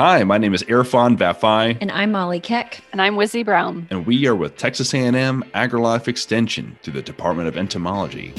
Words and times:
Hi, 0.00 0.24
my 0.24 0.38
name 0.38 0.54
is 0.54 0.62
Erfan 0.62 1.18
Vafaie, 1.18 1.76
And 1.78 1.92
I'm 1.92 2.12
Molly 2.12 2.40
Keck. 2.40 2.82
And 2.90 3.02
I'm 3.02 3.16
Wizzy 3.16 3.44
Brown. 3.44 3.86
and 3.90 4.06
we 4.06 4.26
are 4.26 4.34
with 4.34 4.56
Texas 4.56 4.94
A&M 4.94 5.44
AgriLife 5.54 6.08
Extension 6.08 6.78
through 6.82 6.94
the 6.94 7.02
Department 7.02 7.48
of 7.48 7.58
Entomology. 7.58 8.32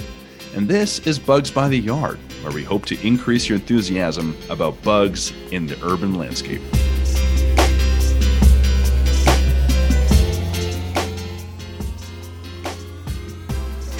And 0.55 0.67
this 0.67 0.97
is 1.05 1.19
Bugs 1.19 1.51
by 1.51 1.69
the 1.69 1.77
Yard, 1.77 2.17
where 2.41 2.51
we 2.51 2.63
hope 2.63 2.87
to 2.87 3.07
increase 3.07 3.47
your 3.47 3.59
enthusiasm 3.59 4.35
about 4.49 4.81
bugs 4.81 5.33
in 5.51 5.67
the 5.67 5.77
urban 5.85 6.15
landscape. 6.15 6.63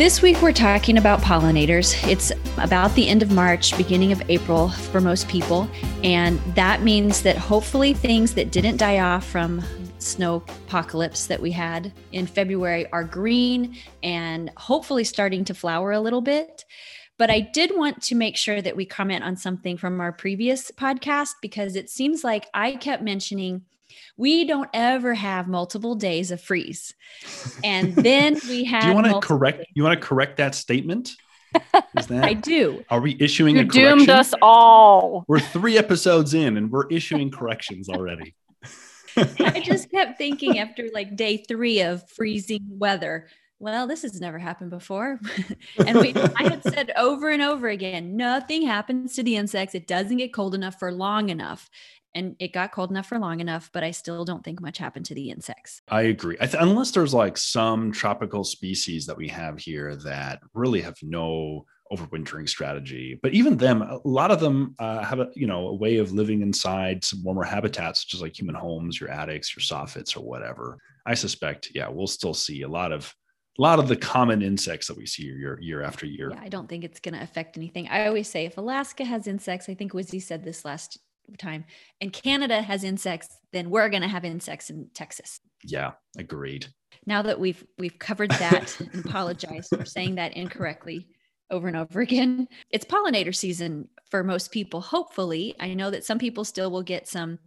This 0.02 0.24
week 0.24 0.42
we're 0.42 0.52
talking 0.52 0.98
about 0.98 1.22
pollinators. 1.22 1.96
It's 2.08 2.32
about 2.58 2.96
the 2.96 3.08
end 3.08 3.22
of 3.22 3.30
March, 3.30 3.78
beginning 3.78 4.12
of 4.12 4.20
April 4.32 4.70
for 4.70 5.00
most 5.00 5.28
people. 5.28 5.70
And 6.04 6.40
that 6.56 6.82
means 6.82 7.22
that 7.22 7.38
hopefully 7.38 7.94
things 7.94 8.34
that 8.34 8.52
didn't 8.52 8.78
die 8.78 8.98
off 8.98 9.24
from 9.24 9.62
snow 10.00 10.38
apocalypse 10.66 11.28
that 11.28 11.40
we 11.40 11.52
had 11.52 11.94
in 12.14 12.26
February 12.26 12.92
are 12.92 13.04
green 13.04 13.78
and 14.02 14.50
hopefully 14.58 15.04
starting 15.04 15.46
to 15.46 15.54
flower 15.54 15.92
a 15.92 16.00
little 16.00 16.22
bit. 16.22 16.66
But 17.20 17.30
I 17.30 17.40
did 17.40 17.78
want 17.78 18.02
to 18.02 18.16
make 18.16 18.38
sure 18.38 18.60
that 18.60 18.76
we 18.76 18.88
comment 18.88 19.24
on 19.24 19.38
something 19.38 19.78
from 19.78 20.02
our 20.02 20.12
previous 20.12 20.72
podcast 20.72 21.34
because 21.44 21.76
it 21.76 21.92
seems 21.92 22.24
like 22.24 22.48
I 22.56 22.72
kept 22.74 23.04
mentioning 23.04 23.66
we 24.22 24.46
don't 24.46 24.70
ever 24.72 25.16
have 25.16 25.48
multiple 25.48 25.96
days 25.96 26.30
of 26.30 26.40
freeze. 26.40 26.94
And 27.64 27.96
then 27.96 28.40
we 28.48 28.66
have. 28.66 28.84
Do 28.84 28.90
you 28.90 28.94
want 28.94 29.08
to 29.08 29.20
correct 29.20 29.58
days. 29.58 29.68
you 29.74 29.84
want 29.84 30.00
to 30.00 30.08
correct 30.08 30.38
that 30.38 30.54
statement? 30.54 31.16
Is 31.98 32.08
that 32.08 32.24
I 32.24 32.34
do. 32.34 32.86
Are 32.90 33.02
we 33.02 33.18
issuing 33.20 33.58
You 33.58 33.64
a 33.64 33.66
doomed 33.66 34.10
us 34.10 34.34
all. 34.42 35.26
We're 35.28 35.40
3 35.40 35.78
episodes 35.78 36.34
in 36.34 36.56
and 36.56 36.72
we're 36.72 36.88
issuing 36.88 37.30
corrections 37.32 37.90
already. 37.90 38.36
I 39.18 39.62
just 39.66 39.92
kept 39.92 40.18
thinking 40.18 40.60
after 40.60 40.88
like 40.94 41.18
day 41.18 41.38
three 41.38 41.82
of 41.82 42.08
freezing 42.10 42.66
weather, 42.70 43.28
well, 43.60 43.86
this 43.86 44.02
has 44.02 44.20
never 44.20 44.40
happened 44.40 44.72
before. 44.72 45.20
and 45.86 46.00
we, 46.00 46.14
I 46.16 46.44
had 46.44 46.64
said 46.64 46.92
over 46.96 47.30
and 47.30 47.42
over 47.42 47.68
again, 47.68 48.18
nothing 48.18 48.64
happens 48.64 49.16
to 49.16 49.24
the 49.24 49.36
insects. 49.36 49.76
It 49.76 49.88
doesn't 49.88 50.18
get 50.18 50.34
cold 50.34 50.56
enough 50.56 50.80
for 50.80 50.92
long 50.92 51.30
enough. 51.30 51.70
And 52.14 52.36
it 52.40 52.54
got 52.54 52.72
cold 52.72 52.92
enough 52.92 53.08
for 53.08 53.20
long 53.20 53.40
enough, 53.40 53.70
but 53.74 53.84
I 53.84 53.92
still 53.92 54.26
don't 54.26 54.44
think 54.44 54.62
much 54.62 54.78
happened 54.78 55.06
to 55.06 55.16
the 55.16 55.30
insects. 55.30 55.82
I 55.88 56.04
agree. 56.04 56.38
I 56.42 56.48
th- 56.48 56.62
unless 56.62 56.92
there's 56.92 57.14
like 57.14 57.38
some 57.38 57.92
tropical 57.92 58.44
species 58.44 59.06
that 59.06 59.18
we 59.18 59.28
have 59.30 59.60
here 59.60 59.96
that 59.98 60.42
really 60.54 60.82
have 60.82 60.98
no 61.02 61.66
overwintering 61.92 62.48
strategy, 62.48 63.20
but 63.22 63.34
even 63.34 63.58
them, 63.58 63.82
a 63.82 64.00
lot 64.06 64.32
of 64.32 64.40
them 64.40 64.76
uh, 64.80 65.04
have 65.04 65.20
a 65.20 65.30
you 65.36 65.48
know 65.48 65.68
a 65.68 65.76
way 65.76 65.98
of 65.98 66.12
living 66.12 66.42
inside 66.42 67.04
some 67.04 67.24
warmer 67.24 67.44
habitats, 67.44 68.02
such 68.02 68.14
as 68.14 68.22
like 68.22 68.38
human 68.38 68.56
homes, 68.56 69.00
your 69.00 69.10
attics, 69.10 69.56
your 69.56 69.62
soffits, 69.62 70.16
or 70.16 70.22
whatever. 70.22 70.78
I 71.06 71.14
suspect, 71.14 71.72
yeah, 71.74 71.90
we'll 71.90 72.08
still 72.08 72.34
see 72.34 72.62
a 72.62 72.68
lot 72.68 72.92
of 72.92 73.14
a 73.60 73.62
lot 73.62 73.80
of 73.80 73.88
the 73.88 73.98
common 73.98 74.42
insects 74.42 74.88
that 74.88 74.98
we 74.98 75.06
see 75.06 75.24
year 75.24 75.60
year 75.62 75.82
after 75.82 76.06
year. 76.06 76.32
Yeah, 76.32 76.42
I 76.42 76.50
don't 76.50 76.70
think 76.70 76.84
it's 76.84 77.00
going 77.00 77.16
to 77.16 77.22
affect 77.22 77.58
anything. 77.58 77.88
I 77.90 78.08
always 78.08 78.30
say 78.30 78.46
if 78.46 78.58
Alaska 78.58 79.04
has 79.04 79.28
insects, 79.28 79.68
I 79.68 79.74
think 79.74 79.92
Wizzy 79.92 80.22
said 80.22 80.44
this 80.44 80.64
last 80.64 80.98
time, 81.38 81.66
and 82.00 82.12
Canada 82.14 82.62
has 82.62 82.84
insects, 82.84 83.28
then 83.54 83.70
we're 83.70 83.90
going 83.90 84.02
to 84.04 84.08
have 84.08 84.26
insects 84.26 84.70
in 84.70 84.90
Texas. 84.94 85.40
Yeah, 85.64 85.92
agreed. 86.18 86.68
now 87.06 87.22
that 87.22 87.40
we've 87.40 87.64
we've 87.78 87.98
covered 88.00 88.32
that 88.32 88.80
and 88.94 89.06
apologize 89.06 89.68
for 89.76 89.86
saying 89.86 90.16
that 90.16 90.34
incorrectly 90.36 91.08
over 91.50 91.68
and 91.68 91.78
over 91.78 92.02
again 92.02 92.48
it's 92.70 92.86
pollinator 92.86 93.36
season 93.36 93.88
for 94.10 94.24
most 94.24 94.52
people 94.52 94.82
hopefully 94.82 95.56
i 95.60 95.74
know 95.74 95.90
that 95.92 96.06
some 96.06 96.20
people 96.20 96.44
still 96.46 96.72
will 96.72 96.84
get 96.84 97.08
some 97.08 97.38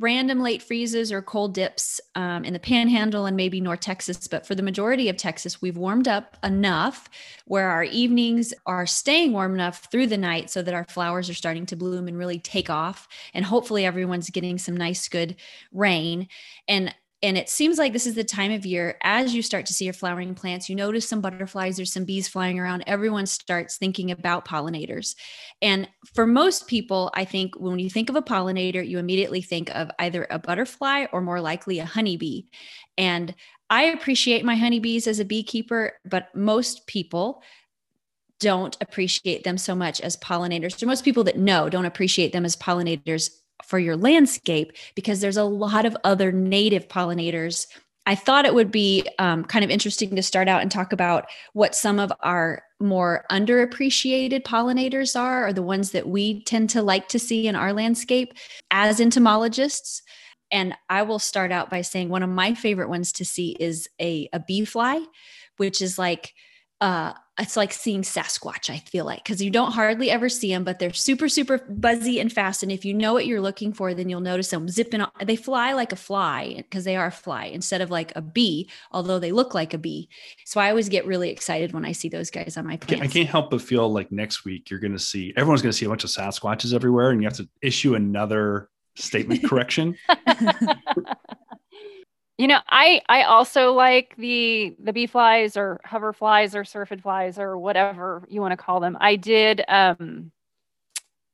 random 0.00 0.40
late 0.40 0.62
freezes 0.62 1.12
or 1.12 1.22
cold 1.22 1.54
dips 1.54 2.00
um, 2.14 2.44
in 2.44 2.52
the 2.52 2.58
panhandle 2.58 3.26
and 3.26 3.36
maybe 3.36 3.60
north 3.60 3.80
texas 3.80 4.26
but 4.26 4.46
for 4.46 4.54
the 4.54 4.62
majority 4.62 5.08
of 5.08 5.16
texas 5.16 5.60
we've 5.62 5.76
warmed 5.76 6.08
up 6.08 6.36
enough 6.42 7.08
where 7.50 7.68
our 7.68 7.82
evenings 7.82 8.54
are 8.66 8.86
staying 8.86 9.32
warm 9.32 9.54
enough 9.54 9.88
through 9.90 10.06
the 10.06 10.16
night 10.16 10.50
so 10.50 10.62
that 10.62 10.72
our 10.72 10.86
flowers 10.88 11.28
are 11.28 11.34
starting 11.34 11.66
to 11.66 11.76
bloom 11.76 12.06
and 12.06 12.16
really 12.16 12.38
take 12.38 12.70
off. 12.70 13.08
And 13.34 13.44
hopefully 13.44 13.84
everyone's 13.84 14.30
getting 14.30 14.56
some 14.56 14.76
nice 14.76 15.08
good 15.08 15.36
rain. 15.72 16.28
And 16.68 16.94
and 17.22 17.36
it 17.36 17.50
seems 17.50 17.76
like 17.76 17.92
this 17.92 18.06
is 18.06 18.14
the 18.14 18.24
time 18.24 18.50
of 18.50 18.64
year 18.64 18.96
as 19.02 19.34
you 19.34 19.42
start 19.42 19.66
to 19.66 19.74
see 19.74 19.84
your 19.84 19.92
flowering 19.94 20.34
plants, 20.34 20.70
you 20.70 20.74
notice 20.74 21.06
some 21.06 21.20
butterflies, 21.20 21.76
there's 21.76 21.92
some 21.92 22.04
bees 22.04 22.26
flying 22.26 22.58
around. 22.58 22.82
Everyone 22.86 23.26
starts 23.26 23.76
thinking 23.76 24.10
about 24.10 24.46
pollinators. 24.46 25.14
And 25.60 25.86
for 26.14 26.26
most 26.26 26.66
people, 26.66 27.10
I 27.14 27.26
think 27.26 27.58
when 27.60 27.78
you 27.78 27.90
think 27.90 28.08
of 28.08 28.16
a 28.16 28.22
pollinator, 28.22 28.86
you 28.86 28.98
immediately 28.98 29.42
think 29.42 29.70
of 29.74 29.90
either 29.98 30.26
a 30.30 30.38
butterfly 30.38 31.06
or 31.12 31.20
more 31.20 31.40
likely 31.40 31.78
a 31.78 31.84
honeybee. 31.84 32.44
And 32.96 33.34
I 33.68 33.84
appreciate 33.84 34.44
my 34.44 34.56
honeybees 34.56 35.06
as 35.06 35.20
a 35.20 35.24
beekeeper, 35.24 35.92
but 36.04 36.34
most 36.34 36.86
people 36.86 37.42
don't 38.40 38.76
appreciate 38.80 39.44
them 39.44 39.58
so 39.58 39.74
much 39.74 40.00
as 40.00 40.16
pollinators. 40.16 40.82
Or 40.82 40.86
most 40.86 41.04
people 41.04 41.24
that 41.24 41.36
know 41.36 41.68
don't 41.68 41.84
appreciate 41.84 42.32
them 42.32 42.46
as 42.46 42.56
pollinators 42.56 43.30
for 43.64 43.78
your 43.78 43.96
landscape 43.96 44.72
because 44.94 45.20
there's 45.20 45.36
a 45.36 45.44
lot 45.44 45.86
of 45.86 45.96
other 46.04 46.32
native 46.32 46.88
pollinators. 46.88 47.66
I 48.06 48.14
thought 48.14 48.46
it 48.46 48.54
would 48.54 48.70
be 48.70 49.06
um, 49.18 49.44
kind 49.44 49.64
of 49.64 49.70
interesting 49.70 50.16
to 50.16 50.22
start 50.22 50.48
out 50.48 50.62
and 50.62 50.70
talk 50.70 50.92
about 50.92 51.26
what 51.52 51.74
some 51.74 51.98
of 51.98 52.12
our 52.20 52.62
more 52.80 53.24
underappreciated 53.30 54.42
pollinators 54.42 55.18
are, 55.18 55.46
or 55.46 55.52
the 55.52 55.62
ones 55.62 55.90
that 55.92 56.08
we 56.08 56.42
tend 56.44 56.70
to 56.70 56.82
like 56.82 57.08
to 57.08 57.18
see 57.18 57.46
in 57.46 57.54
our 57.54 57.72
landscape 57.72 58.32
as 58.70 59.00
entomologists. 59.00 60.02
And 60.50 60.74
I 60.88 61.02
will 61.02 61.18
start 61.18 61.52
out 61.52 61.70
by 61.70 61.82
saying 61.82 62.08
one 62.08 62.22
of 62.22 62.30
my 62.30 62.54
favorite 62.54 62.88
ones 62.88 63.12
to 63.12 63.24
see 63.24 63.56
is 63.60 63.88
a, 64.00 64.28
a 64.32 64.40
bee 64.40 64.64
fly, 64.64 65.04
which 65.58 65.82
is 65.82 65.98
like 65.98 66.34
uh, 66.80 67.12
it's 67.40 67.56
like 67.56 67.72
seeing 67.72 68.02
Sasquatch, 68.02 68.70
I 68.70 68.78
feel 68.78 69.04
like, 69.04 69.24
because 69.24 69.42
you 69.42 69.50
don't 69.50 69.72
hardly 69.72 70.10
ever 70.10 70.28
see 70.28 70.50
them, 70.50 70.64
but 70.64 70.78
they're 70.78 70.92
super, 70.92 71.28
super 71.28 71.58
buzzy 71.68 72.20
and 72.20 72.32
fast. 72.32 72.62
And 72.62 72.70
if 72.70 72.84
you 72.84 72.94
know 72.94 73.12
what 73.12 73.26
you're 73.26 73.40
looking 73.40 73.72
for, 73.72 73.94
then 73.94 74.08
you'll 74.08 74.20
notice 74.20 74.50
them 74.50 74.68
zipping. 74.68 75.00
On. 75.00 75.10
They 75.24 75.36
fly 75.36 75.72
like 75.72 75.92
a 75.92 75.96
fly 75.96 76.54
because 76.56 76.84
they 76.84 76.96
are 76.96 77.06
a 77.06 77.12
fly 77.12 77.46
instead 77.46 77.80
of 77.80 77.90
like 77.90 78.12
a 78.14 78.20
bee, 78.20 78.70
although 78.92 79.18
they 79.18 79.32
look 79.32 79.54
like 79.54 79.74
a 79.74 79.78
bee. 79.78 80.08
So 80.44 80.60
I 80.60 80.70
always 80.70 80.88
get 80.88 81.06
really 81.06 81.30
excited 81.30 81.72
when 81.72 81.84
I 81.84 81.92
see 81.92 82.08
those 82.08 82.30
guys 82.30 82.56
on 82.56 82.66
my 82.66 82.76
plants. 82.76 83.04
I 83.04 83.08
can't 83.08 83.28
help 83.28 83.50
but 83.50 83.62
feel 83.62 83.90
like 83.92 84.12
next 84.12 84.44
week 84.44 84.70
you're 84.70 84.80
going 84.80 84.92
to 84.92 84.98
see 84.98 85.32
everyone's 85.36 85.62
going 85.62 85.72
to 85.72 85.76
see 85.76 85.86
a 85.86 85.88
bunch 85.88 86.04
of 86.04 86.10
Sasquatches 86.10 86.74
everywhere, 86.74 87.10
and 87.10 87.22
you 87.22 87.28
have 87.28 87.36
to 87.38 87.48
issue 87.62 87.94
another 87.94 88.68
statement 88.96 89.44
correction. 89.48 89.96
You 92.40 92.48
know, 92.48 92.60
I 92.70 93.02
I 93.06 93.24
also 93.24 93.74
like 93.74 94.16
the 94.16 94.74
the 94.82 94.94
bee 94.94 95.06
flies 95.06 95.58
or 95.58 95.78
hover 95.84 96.14
flies 96.14 96.54
or 96.54 96.64
syrphid 96.64 97.02
flies 97.02 97.38
or 97.38 97.58
whatever 97.58 98.26
you 98.30 98.40
want 98.40 98.52
to 98.52 98.56
call 98.56 98.80
them. 98.80 98.96
I 98.98 99.16
did 99.16 99.62
um 99.68 100.32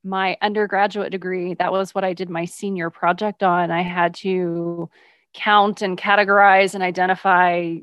my 0.02 0.36
undergraduate 0.42 1.12
degree. 1.12 1.54
That 1.54 1.70
was 1.70 1.94
what 1.94 2.02
I 2.02 2.12
did 2.12 2.28
my 2.28 2.44
senior 2.44 2.90
project 2.90 3.44
on. 3.44 3.70
I 3.70 3.82
had 3.82 4.14
to 4.16 4.90
count 5.32 5.80
and 5.80 5.96
categorize 5.96 6.74
and 6.74 6.82
identify 6.82 7.76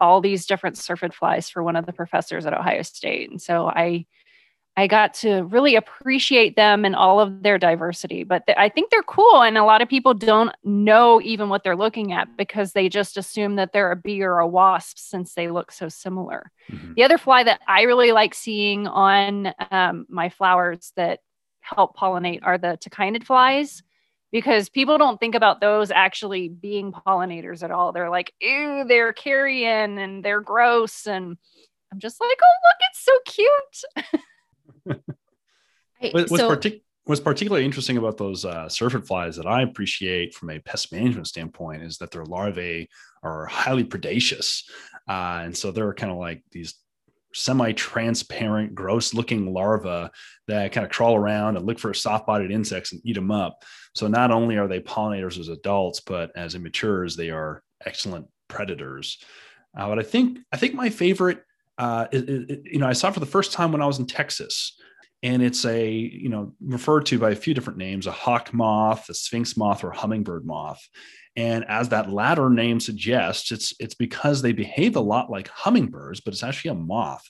all 0.00 0.20
these 0.20 0.44
different 0.44 0.76
syrphid 0.76 1.14
flies 1.14 1.48
for 1.48 1.62
one 1.62 1.76
of 1.76 1.86
the 1.86 1.92
professors 1.92 2.44
at 2.44 2.54
Ohio 2.54 2.82
State. 2.82 3.30
And 3.30 3.40
so 3.40 3.68
I 3.68 4.04
I 4.76 4.88
got 4.88 5.14
to 5.14 5.42
really 5.44 5.76
appreciate 5.76 6.56
them 6.56 6.84
and 6.84 6.96
all 6.96 7.20
of 7.20 7.44
their 7.44 7.58
diversity. 7.58 8.24
But 8.24 8.44
th- 8.46 8.58
I 8.58 8.68
think 8.68 8.90
they're 8.90 9.04
cool. 9.04 9.42
And 9.42 9.56
a 9.56 9.64
lot 9.64 9.82
of 9.82 9.88
people 9.88 10.14
don't 10.14 10.54
know 10.64 11.20
even 11.22 11.48
what 11.48 11.62
they're 11.62 11.76
looking 11.76 12.12
at 12.12 12.36
because 12.36 12.72
they 12.72 12.88
just 12.88 13.16
assume 13.16 13.54
that 13.56 13.72
they're 13.72 13.92
a 13.92 13.96
bee 13.96 14.22
or 14.22 14.38
a 14.38 14.48
wasp 14.48 14.98
since 14.98 15.34
they 15.34 15.48
look 15.48 15.70
so 15.70 15.88
similar. 15.88 16.50
Mhm. 16.70 16.96
The 16.96 17.04
other 17.04 17.18
fly 17.18 17.44
that 17.44 17.60
I 17.68 17.82
really 17.82 18.10
like 18.10 18.34
seeing 18.34 18.88
on 18.88 19.52
um, 19.70 20.06
my 20.08 20.28
flowers 20.28 20.92
that 20.96 21.20
help 21.60 21.96
pollinate 21.96 22.40
are 22.42 22.58
the 22.58 22.76
tachinid 22.80 23.24
flies 23.24 23.82
because 24.32 24.68
people 24.68 24.98
don't 24.98 25.20
think 25.20 25.36
about 25.36 25.60
those 25.60 25.92
actually 25.92 26.48
being 26.48 26.92
pollinators 26.92 27.62
at 27.62 27.70
all. 27.70 27.92
They're 27.92 28.10
like, 28.10 28.32
ew, 28.40 28.84
they're 28.88 29.12
carrion 29.12 29.98
and 29.98 30.24
they're 30.24 30.40
gross. 30.40 31.06
And 31.06 31.36
I'm 31.92 32.00
just 32.00 32.20
like, 32.20 32.36
oh, 32.42 32.68
look, 32.68 32.76
it's 32.90 33.04
so 33.04 33.18
cute. 33.24 34.20
What- 34.84 36.12
What's, 36.12 36.36
so- 36.36 36.50
partic- 36.50 36.82
what's 37.04 37.20
particularly 37.20 37.64
interesting 37.64 37.96
about 37.96 38.16
those 38.16 38.44
uh, 38.44 38.68
syrphid 38.68 39.06
flies 39.06 39.36
that 39.36 39.46
I 39.46 39.62
appreciate 39.62 40.34
from 40.34 40.50
a 40.50 40.58
pest 40.58 40.92
management 40.92 41.26
standpoint 41.26 41.82
is 41.82 41.98
that 41.98 42.10
their 42.10 42.24
larvae 42.24 42.88
are 43.22 43.46
highly 43.46 43.84
predacious. 43.84 44.68
Uh, 45.08 45.40
and 45.44 45.56
so 45.56 45.70
they're 45.70 45.94
kind 45.94 46.12
of 46.12 46.18
like 46.18 46.42
these 46.50 46.74
semi-transparent, 47.32 48.74
gross-looking 48.74 49.52
larvae 49.52 50.08
that 50.46 50.72
kind 50.72 50.84
of 50.84 50.92
crawl 50.92 51.16
around 51.16 51.56
and 51.56 51.66
look 51.66 51.78
for 51.78 51.92
soft-bodied 51.92 52.50
insects 52.50 52.92
and 52.92 53.00
eat 53.04 53.14
them 53.14 53.30
up. 53.30 53.64
So 53.94 54.06
not 54.06 54.30
only 54.30 54.56
are 54.56 54.68
they 54.68 54.80
pollinators 54.80 55.38
as 55.38 55.48
adults, 55.48 56.00
but 56.00 56.30
as 56.36 56.54
immatures, 56.54 57.16
they 57.16 57.30
are 57.30 57.62
excellent 57.84 58.28
predators. 58.48 59.18
Uh, 59.76 59.88
but 59.88 59.98
I 59.98 60.02
think 60.02 60.38
I 60.52 60.56
think 60.56 60.74
my 60.74 60.90
favorite, 60.90 61.42
uh, 61.78 62.06
is, 62.12 62.22
is- 62.22 62.58
you 62.64 62.78
know, 62.78 62.86
I 62.86 62.92
saw 62.92 63.08
it 63.08 63.14
for 63.14 63.20
the 63.20 63.26
first 63.26 63.52
time 63.52 63.72
when 63.72 63.82
I 63.82 63.86
was 63.86 63.98
in 63.98 64.06
Texas, 64.06 64.78
and 65.22 65.42
it's 65.42 65.64
a 65.64 65.90
you 65.90 66.28
know 66.28 66.52
referred 66.60 67.06
to 67.06 67.18
by 67.18 67.30
a 67.30 67.36
few 67.36 67.54
different 67.54 67.78
names: 67.78 68.06
a 68.06 68.12
hawk 68.12 68.52
moth, 68.52 69.08
a 69.08 69.14
sphinx 69.14 69.56
moth, 69.56 69.84
or 69.84 69.90
hummingbird 69.90 70.44
moth. 70.44 70.86
And 71.36 71.64
as 71.64 71.88
that 71.88 72.12
latter 72.12 72.48
name 72.48 72.78
suggests, 72.78 73.50
it's 73.50 73.74
it's 73.80 73.94
because 73.94 74.40
they 74.42 74.52
behave 74.52 74.94
a 74.96 75.00
lot 75.00 75.30
like 75.30 75.48
hummingbirds, 75.48 76.20
but 76.20 76.32
it's 76.32 76.42
actually 76.44 76.70
a 76.72 76.74
moth. 76.74 77.24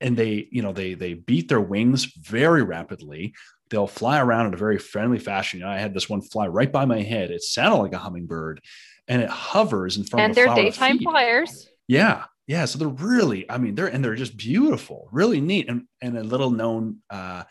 And 0.00 0.16
they, 0.16 0.48
you 0.50 0.62
know, 0.62 0.72
they 0.72 0.94
they 0.94 1.14
beat 1.14 1.48
their 1.48 1.60
wings 1.60 2.04
very 2.16 2.62
rapidly. 2.62 3.34
They'll 3.70 3.86
fly 3.86 4.20
around 4.20 4.46
in 4.46 4.54
a 4.54 4.58
very 4.58 4.78
friendly 4.78 5.18
fashion. 5.18 5.60
You 5.60 5.66
know, 5.66 5.72
I 5.72 5.78
had 5.78 5.94
this 5.94 6.08
one 6.08 6.22
fly 6.22 6.46
right 6.46 6.70
by 6.70 6.84
my 6.84 7.02
head. 7.02 7.30
It 7.30 7.42
sounded 7.42 7.78
like 7.78 7.92
a 7.92 7.98
hummingbird, 7.98 8.60
and 9.08 9.20
it 9.22 9.28
hovers 9.28 9.96
in 9.96 10.04
front 10.04 10.22
and 10.22 10.30
of 10.30 10.36
the 10.36 10.42
they're 10.42 10.54
daytime 10.54 10.98
flyers. 10.98 11.68
Yeah, 11.88 12.24
yeah. 12.46 12.64
So 12.64 12.78
they're 12.78 12.88
really, 12.88 13.50
I 13.50 13.58
mean, 13.58 13.74
they're 13.74 13.86
and 13.86 14.04
they're 14.04 14.14
just 14.14 14.36
beautiful, 14.36 15.08
really 15.12 15.40
neat. 15.40 15.68
And 15.68 15.84
and 16.02 16.18
a 16.18 16.24
little 16.24 16.50
known, 16.50 16.98
uh, 17.10 17.44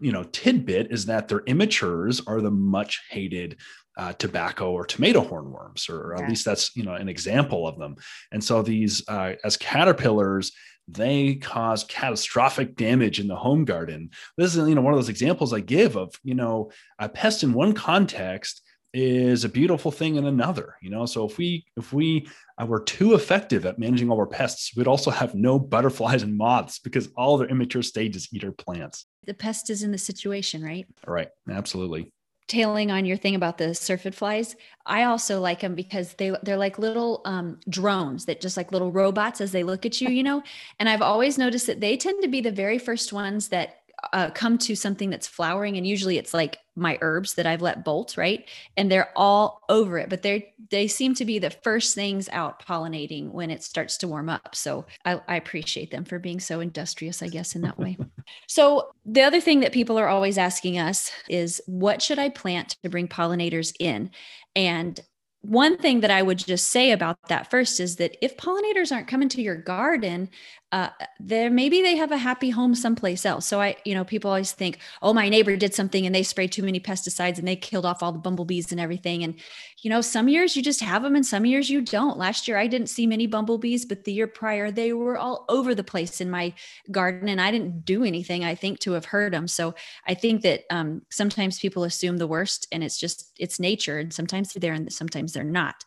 you 0.00 0.12
know, 0.12 0.24
tidbit 0.24 0.92
is 0.92 1.06
that 1.06 1.28
their 1.28 1.40
immatures 1.40 2.22
are 2.26 2.40
the 2.40 2.50
much 2.50 3.02
hated 3.10 3.58
uh, 3.96 4.12
tobacco 4.14 4.72
or 4.72 4.84
tomato 4.84 5.22
hornworms, 5.22 5.88
or 5.88 6.14
at 6.14 6.28
least 6.28 6.44
that's 6.44 6.74
you 6.76 6.84
know 6.84 6.94
an 6.94 7.08
example 7.08 7.66
of 7.66 7.78
them. 7.78 7.96
And 8.32 8.42
so 8.42 8.62
these, 8.62 9.02
uh, 9.08 9.32
as 9.42 9.56
caterpillars, 9.56 10.52
they 10.88 11.36
cause 11.36 11.84
catastrophic 11.84 12.76
damage 12.76 13.18
in 13.18 13.26
the 13.26 13.36
home 13.36 13.64
garden. 13.64 14.10
This 14.36 14.54
is 14.54 14.68
you 14.68 14.74
know 14.74 14.82
one 14.82 14.92
of 14.92 14.98
those 14.98 15.08
examples 15.08 15.52
I 15.52 15.60
give 15.60 15.96
of 15.96 16.14
you 16.22 16.34
know 16.34 16.70
a 16.98 17.08
pest 17.08 17.42
in 17.42 17.52
one 17.52 17.72
context 17.72 18.62
is 18.98 19.44
a 19.44 19.48
beautiful 19.50 19.90
thing 19.90 20.16
in 20.16 20.24
another. 20.24 20.76
You 20.80 20.88
know, 20.88 21.04
so 21.04 21.26
if 21.28 21.36
we 21.36 21.66
if 21.76 21.92
we 21.92 22.26
uh, 22.60 22.64
were 22.64 22.80
too 22.80 23.14
effective 23.14 23.66
at 23.66 23.78
managing 23.78 24.10
all 24.10 24.18
our 24.18 24.26
pests, 24.26 24.74
we'd 24.74 24.86
also 24.88 25.10
have 25.10 25.34
no 25.34 25.58
butterflies 25.58 26.22
and 26.22 26.34
moths 26.36 26.78
because 26.78 27.10
all 27.14 27.36
their 27.36 27.48
immature 27.48 27.82
stages 27.82 28.28
eat 28.32 28.42
our 28.42 28.52
plants. 28.52 29.04
The 29.26 29.34
pest 29.34 29.68
is 29.68 29.82
in 29.82 29.92
the 29.92 29.98
situation, 29.98 30.64
right? 30.64 30.86
All 31.06 31.12
right, 31.12 31.28
absolutely. 31.50 32.10
tailing 32.48 32.90
on 32.90 33.04
your 33.04 33.16
thing 33.16 33.34
about 33.34 33.58
the 33.58 33.74
syrphid 33.74 34.14
flies, 34.14 34.56
I 34.86 35.02
also 35.04 35.40
like 35.40 35.60
them 35.60 35.74
because 35.74 36.14
they 36.14 36.32
they're 36.42 36.56
like 36.56 36.78
little 36.78 37.20
um, 37.24 37.58
drones 37.68 38.24
that 38.26 38.40
just 38.40 38.56
like 38.56 38.72
little 38.72 38.92
robots 38.92 39.40
as 39.40 39.52
they 39.52 39.64
look 39.64 39.84
at 39.84 40.00
you, 40.00 40.08
you 40.08 40.22
know. 40.22 40.42
And 40.78 40.88
I've 40.88 41.02
always 41.02 41.38
noticed 41.38 41.66
that 41.66 41.80
they 41.80 41.96
tend 41.96 42.22
to 42.22 42.28
be 42.28 42.40
the 42.40 42.52
very 42.52 42.78
first 42.78 43.12
ones 43.12 43.48
that 43.48 43.80
uh, 44.12 44.30
come 44.30 44.56
to 44.58 44.74
something 44.74 45.10
that's 45.10 45.26
flowering, 45.26 45.76
and 45.76 45.86
usually 45.86 46.18
it's 46.18 46.32
like 46.32 46.58
my 46.76 46.98
herbs 47.00 47.34
that 47.34 47.46
I've 47.46 47.62
let 47.62 47.84
bolt, 47.84 48.16
right? 48.16 48.44
And 48.76 48.90
they're 48.90 49.10
all 49.16 49.62
over 49.68 49.98
it, 49.98 50.08
but 50.10 50.22
they 50.22 50.52
they 50.70 50.86
seem 50.86 51.14
to 51.14 51.24
be 51.24 51.38
the 51.38 51.50
first 51.50 51.94
things 51.94 52.28
out 52.30 52.64
pollinating 52.64 53.30
when 53.32 53.50
it 53.50 53.62
starts 53.62 53.96
to 53.98 54.08
warm 54.08 54.28
up. 54.28 54.54
So 54.54 54.84
I, 55.04 55.20
I 55.26 55.36
appreciate 55.36 55.90
them 55.90 56.04
for 56.04 56.18
being 56.18 56.40
so 56.40 56.60
industrious, 56.60 57.22
I 57.22 57.28
guess, 57.28 57.54
in 57.54 57.62
that 57.62 57.78
way. 57.78 57.96
So, 58.48 58.88
the 59.04 59.22
other 59.22 59.40
thing 59.40 59.60
that 59.60 59.72
people 59.72 59.98
are 59.98 60.08
always 60.08 60.36
asking 60.36 60.78
us 60.78 61.12
is 61.28 61.62
what 61.66 62.02
should 62.02 62.18
I 62.18 62.28
plant 62.28 62.76
to 62.82 62.88
bring 62.88 63.06
pollinators 63.06 63.72
in? 63.78 64.10
And 64.56 64.98
one 65.42 65.78
thing 65.78 66.00
that 66.00 66.10
I 66.10 66.22
would 66.22 66.38
just 66.38 66.70
say 66.70 66.90
about 66.90 67.18
that 67.28 67.50
first 67.50 67.78
is 67.78 67.96
that 67.96 68.16
if 68.24 68.36
pollinators 68.36 68.90
aren't 68.90 69.06
coming 69.06 69.28
to 69.30 69.42
your 69.42 69.56
garden, 69.56 70.28
uh, 70.72 70.88
there 71.20 71.48
maybe 71.48 71.80
they 71.80 71.96
have 71.96 72.10
a 72.10 72.18
happy 72.18 72.50
home 72.50 72.74
someplace 72.74 73.24
else. 73.24 73.46
So 73.46 73.60
I, 73.60 73.76
you 73.84 73.94
know, 73.94 74.04
people 74.04 74.30
always 74.30 74.52
think, 74.52 74.78
oh, 75.00 75.14
my 75.14 75.28
neighbor 75.28 75.56
did 75.56 75.74
something 75.74 76.04
and 76.04 76.14
they 76.14 76.24
sprayed 76.24 76.50
too 76.50 76.64
many 76.64 76.80
pesticides 76.80 77.38
and 77.38 77.46
they 77.46 77.54
killed 77.54 77.86
off 77.86 78.02
all 78.02 78.10
the 78.10 78.18
bumblebees 78.18 78.72
and 78.72 78.80
everything. 78.80 79.22
And 79.22 79.38
you 79.82 79.90
know, 79.90 80.00
some 80.00 80.28
years 80.28 80.56
you 80.56 80.62
just 80.62 80.80
have 80.80 81.02
them 81.02 81.14
and 81.14 81.24
some 81.24 81.46
years 81.46 81.70
you 81.70 81.80
don't. 81.80 82.18
Last 82.18 82.48
year 82.48 82.56
I 82.56 82.66
didn't 82.66 82.88
see 82.88 83.06
many 83.06 83.28
bumblebees, 83.28 83.84
but 83.84 84.04
the 84.04 84.12
year 84.12 84.26
prior 84.26 84.72
they 84.72 84.92
were 84.92 85.16
all 85.16 85.44
over 85.48 85.74
the 85.74 85.84
place 85.84 86.20
in 86.20 86.30
my 86.30 86.52
garden 86.90 87.28
and 87.28 87.40
I 87.40 87.52
didn't 87.52 87.84
do 87.84 88.02
anything, 88.02 88.44
I 88.44 88.56
think, 88.56 88.80
to 88.80 88.92
have 88.92 89.04
hurt 89.04 89.32
them. 89.32 89.46
So 89.46 89.74
I 90.06 90.14
think 90.14 90.42
that 90.42 90.64
um, 90.70 91.02
sometimes 91.10 91.60
people 91.60 91.84
assume 91.84 92.16
the 92.16 92.26
worst 92.26 92.66
and 92.72 92.82
it's 92.82 92.98
just, 92.98 93.32
it's 93.38 93.60
nature. 93.60 93.98
And 93.98 94.12
sometimes 94.12 94.52
they're 94.52 94.60
there 94.60 94.74
and 94.74 94.92
sometimes 94.92 95.32
they're 95.32 95.44
not. 95.44 95.84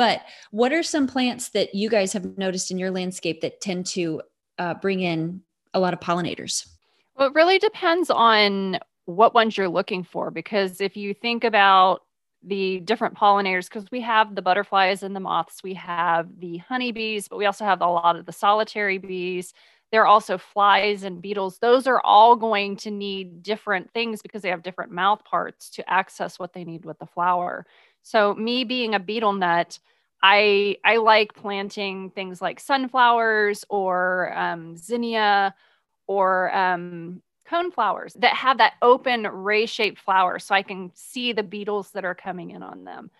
But 0.00 0.22
what 0.50 0.72
are 0.72 0.82
some 0.82 1.06
plants 1.06 1.50
that 1.50 1.74
you 1.74 1.90
guys 1.90 2.14
have 2.14 2.38
noticed 2.38 2.70
in 2.70 2.78
your 2.78 2.90
landscape 2.90 3.42
that 3.42 3.60
tend 3.60 3.84
to 3.88 4.22
uh, 4.56 4.72
bring 4.72 5.00
in 5.00 5.42
a 5.74 5.78
lot 5.78 5.92
of 5.92 6.00
pollinators? 6.00 6.66
Well, 7.14 7.28
it 7.28 7.34
really 7.34 7.58
depends 7.58 8.08
on 8.08 8.78
what 9.04 9.34
ones 9.34 9.58
you're 9.58 9.68
looking 9.68 10.02
for. 10.02 10.30
Because 10.30 10.80
if 10.80 10.96
you 10.96 11.12
think 11.12 11.44
about 11.44 12.00
the 12.42 12.80
different 12.80 13.14
pollinators, 13.14 13.68
because 13.68 13.90
we 13.90 14.00
have 14.00 14.34
the 14.34 14.40
butterflies 14.40 15.02
and 15.02 15.14
the 15.14 15.20
moths, 15.20 15.62
we 15.62 15.74
have 15.74 16.28
the 16.38 16.56
honeybees, 16.56 17.28
but 17.28 17.36
we 17.36 17.44
also 17.44 17.66
have 17.66 17.82
a 17.82 17.86
lot 17.86 18.16
of 18.16 18.24
the 18.24 18.32
solitary 18.32 18.96
bees. 18.96 19.52
There 19.92 20.02
are 20.02 20.06
also 20.06 20.38
flies 20.38 21.02
and 21.02 21.20
beetles. 21.20 21.58
Those 21.58 21.86
are 21.86 22.00
all 22.02 22.36
going 22.36 22.76
to 22.76 22.90
need 22.90 23.42
different 23.42 23.92
things 23.92 24.22
because 24.22 24.40
they 24.40 24.48
have 24.48 24.62
different 24.62 24.92
mouth 24.92 25.22
parts 25.24 25.68
to 25.70 25.90
access 25.90 26.38
what 26.38 26.54
they 26.54 26.64
need 26.64 26.86
with 26.86 26.98
the 27.00 27.06
flower. 27.06 27.66
So, 28.02 28.34
me 28.34 28.64
being 28.64 28.94
a 28.94 29.00
beetle 29.00 29.32
nut, 29.34 29.78
I 30.22 30.76
I 30.84 30.96
like 30.98 31.34
planting 31.34 32.10
things 32.10 32.42
like 32.42 32.60
sunflowers 32.60 33.64
or 33.70 34.32
um, 34.36 34.76
zinnia 34.76 35.54
or 36.06 36.54
um, 36.54 37.22
cone 37.46 37.70
flowers 37.72 38.14
that 38.20 38.34
have 38.34 38.58
that 38.58 38.74
open 38.82 39.24
ray-shaped 39.26 39.98
flower, 40.00 40.38
so 40.38 40.54
I 40.54 40.62
can 40.62 40.90
see 40.94 41.32
the 41.32 41.42
beetles 41.42 41.90
that 41.92 42.04
are 42.04 42.14
coming 42.14 42.50
in 42.50 42.62
on 42.62 42.84
them. 42.84 43.10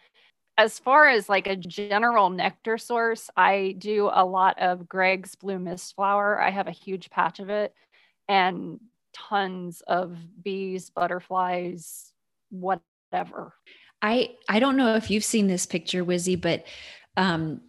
As 0.59 0.79
far 0.79 1.09
as 1.09 1.29
like 1.29 1.47
a 1.47 1.57
general 1.57 2.31
nectar 2.31 2.77
source, 2.79 3.31
I 3.37 3.77
do 3.79 4.11
a 4.13 4.25
lot 4.25 4.59
of 4.59 4.89
Gregg's 4.89 5.35
blue 5.35 5.59
mist 5.59 5.95
flower. 5.97 6.41
I 6.41 6.51
have 6.51 6.69
a 6.69 6.73
huge 6.73 7.11
patch 7.11 7.41
of 7.41 7.49
it, 7.51 7.75
and 8.29 8.81
tons 9.15 9.83
of 9.87 10.17
bees, 10.43 10.91
butterflies, 10.91 12.13
whatever. 12.51 13.55
I 14.03 14.31
I 14.49 14.61
don't 14.61 14.77
know 14.77 14.95
if 14.97 15.11
you've 15.11 15.25
seen 15.25 15.47
this 15.47 15.67
picture, 15.67 16.05
Wizzy, 16.05 16.41
but 16.41 16.65
um, 17.17 17.61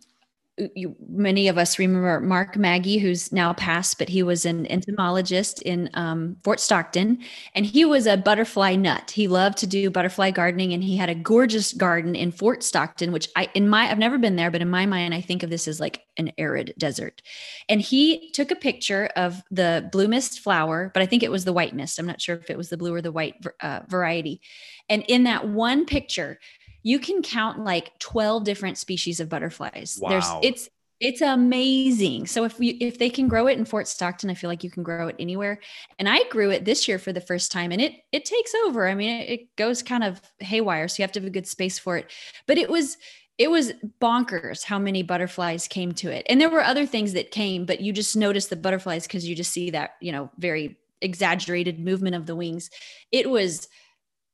you, 0.57 0.95
many 1.07 1.47
of 1.47 1.57
us 1.57 1.79
remember 1.79 2.19
Mark 2.19 2.55
Muegge, 2.55 2.99
who's 2.99 3.31
now 3.31 3.53
passed, 3.53 3.97
but 3.97 4.09
he 4.09 4.21
was 4.21 4.45
an 4.45 4.69
entomologist 4.69 5.61
in 5.61 5.89
um, 5.93 6.35
Fort 6.43 6.59
Stockton, 6.59 7.19
and 7.55 7.65
he 7.65 7.85
was 7.85 8.05
a 8.05 8.17
butterfly 8.17 8.75
nut. 8.75 9.11
He 9.11 9.27
loved 9.27 9.57
to 9.59 9.67
do 9.67 9.89
butterfly 9.89 10.31
gardening, 10.31 10.73
and 10.73 10.83
he 10.83 10.97
had 10.97 11.09
a 11.09 11.15
gorgeous 11.15 11.73
garden 11.73 12.15
in 12.15 12.31
Fort 12.31 12.63
Stockton, 12.63 13.11
which 13.11 13.29
I 13.35 13.49
in 13.53 13.69
my 13.69 13.89
I've 13.89 13.97
never 13.97 14.17
been 14.17 14.35
there, 14.35 14.51
but 14.51 14.61
in 14.61 14.69
my 14.69 14.85
mind, 14.85 15.13
I 15.13 15.21
think 15.21 15.43
of 15.43 15.49
this 15.49 15.67
as 15.67 15.79
like 15.79 16.01
an 16.17 16.31
arid 16.37 16.73
desert. 16.77 17.21
And 17.69 17.81
he 17.81 18.29
took 18.31 18.51
a 18.51 18.55
picture 18.55 19.09
of 19.15 19.41
the 19.51 19.87
blue 19.91 20.07
mist 20.07 20.39
flower, 20.41 20.91
but 20.93 21.01
I 21.01 21.05
think 21.05 21.23
it 21.23 21.31
was 21.31 21.45
the 21.45 21.53
white 21.53 21.73
mist. 21.73 21.97
I'm 21.97 22.05
not 22.05 22.21
sure 22.21 22.35
if 22.35 22.49
it 22.49 22.57
was 22.57 22.69
the 22.69 22.77
blue 22.77 22.93
or 22.93 23.01
the 23.01 23.11
white 23.11 23.35
uh, 23.61 23.81
variety. 23.87 24.41
And 24.89 25.03
in 25.07 25.23
that 25.23 25.47
one 25.47 25.85
picture, 25.85 26.39
you 26.83 26.99
can 26.99 27.21
count 27.21 27.63
like 27.63 27.97
12 27.99 28.43
different 28.43 28.77
species 28.77 29.19
of 29.19 29.29
butterflies. 29.29 29.99
There's 30.01 30.25
Wow. 30.25 30.41
it's 30.43 30.69
it's 30.99 31.21
amazing. 31.21 32.27
So 32.27 32.43
if 32.43 32.59
we 32.59 32.69
if 32.69 32.99
they 32.99 33.09
can 33.09 33.27
grow 33.27 33.47
it 33.47 33.57
in 33.57 33.65
Fort 33.65 33.87
Stockton, 33.87 34.29
I 34.29 34.35
feel 34.35 34.49
like 34.49 34.63
you 34.63 34.69
can 34.69 34.83
grow 34.83 35.07
it 35.07 35.15
anywhere. 35.17 35.59
And 35.97 36.07
I 36.07 36.23
grew 36.29 36.51
it 36.51 36.63
this 36.63 36.87
year 36.87 36.99
for 36.99 37.11
the 37.11 37.19
first 37.19 37.51
time 37.51 37.71
and 37.71 37.81
it 37.81 37.93
it 38.11 38.23
takes 38.23 38.53
over. 38.65 38.87
I 38.87 38.93
mean, 38.93 39.21
it, 39.21 39.29
it 39.29 39.55
goes 39.55 39.81
kind 39.81 40.03
of 40.03 40.21
haywire, 40.39 40.87
so 40.87 41.01
you 41.01 41.03
have 41.03 41.11
to 41.13 41.19
have 41.19 41.27
a 41.27 41.31
good 41.31 41.47
space 41.47 41.79
for 41.79 41.97
it. 41.97 42.11
But 42.47 42.59
it 42.59 42.69
was 42.69 42.97
it 43.39 43.49
was 43.49 43.73
bonkers 43.99 44.63
how 44.63 44.77
many 44.77 45.01
butterflies 45.01 45.67
came 45.67 45.93
to 45.93 46.11
it. 46.11 46.25
And 46.29 46.39
there 46.39 46.49
were 46.51 46.63
other 46.63 46.85
things 46.85 47.13
that 47.13 47.31
came, 47.31 47.65
but 47.65 47.81
you 47.81 47.91
just 47.91 48.15
notice 48.15 48.45
the 48.45 48.55
butterflies 48.55 49.07
because 49.07 49.27
you 49.27 49.35
just 49.35 49.51
see 49.51 49.71
that, 49.71 49.91
you 50.01 50.11
know, 50.11 50.29
very 50.37 50.77
exaggerated 51.01 51.79
movement 51.79 52.15
of 52.15 52.27
the 52.27 52.35
wings. 52.35 52.69
It 53.11 53.27
was 53.27 53.67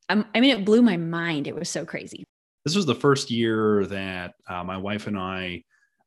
um, 0.09 0.25
I 0.35 0.41
mean, 0.41 0.57
it 0.57 0.65
blew 0.65 0.81
my 0.81 0.97
mind. 0.97 1.47
It 1.47 1.55
was 1.55 1.69
so 1.69 1.85
crazy. 1.85 2.25
This 2.67 2.75
was 2.75 2.85
the 2.85 2.93
first 2.93 3.31
year 3.31 3.85
that 3.85 4.33
uh, 4.45 4.61
my 4.61 4.75
wife 4.75 5.07
and 5.07 5.17
I 5.17 5.63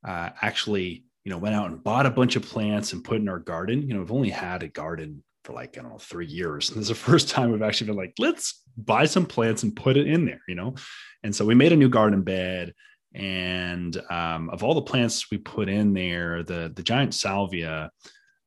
uh, 0.07 0.29
actually, 0.43 1.07
you 1.25 1.31
know, 1.31 1.38
went 1.38 1.55
out 1.55 1.71
and 1.71 1.83
bought 1.83 2.05
a 2.05 2.11
bunch 2.11 2.37
of 2.37 2.43
plants 2.43 2.93
and 2.93 3.02
put 3.02 3.17
in 3.17 3.31
our 3.31 3.38
garden. 3.38 3.81
You 3.81 3.95
know, 3.95 4.00
we've 4.00 4.12
only 4.12 4.29
had 4.29 4.62
a 4.62 4.69
garden 4.69 5.25
for 5.43 5.55
like 5.55 5.79
I 5.79 5.81
don't 5.81 5.90
know 5.90 5.97
three 5.97 6.26
years. 6.26 6.69
And 6.69 6.76
this 6.76 6.83
is 6.83 6.88
the 6.88 6.95
first 7.11 7.31
time 7.31 7.50
we've 7.50 7.62
actually 7.62 7.87
been 7.87 7.97
like, 7.97 8.12
let's 8.19 8.62
buy 8.76 9.07
some 9.07 9.25
plants 9.25 9.62
and 9.62 9.75
put 9.75 9.97
it 9.97 10.07
in 10.07 10.26
there. 10.26 10.43
You 10.49 10.55
know, 10.55 10.75
and 11.23 11.35
so 11.35 11.47
we 11.47 11.55
made 11.55 11.73
a 11.73 11.76
new 11.76 11.88
garden 11.88 12.21
bed. 12.21 12.75
And 13.14 13.99
um, 14.11 14.50
of 14.50 14.62
all 14.62 14.75
the 14.75 14.83
plants 14.83 15.31
we 15.31 15.38
put 15.38 15.71
in 15.71 15.95
there, 15.95 16.43
the 16.43 16.71
the 16.76 16.83
giant 16.83 17.14
salvia, 17.14 17.90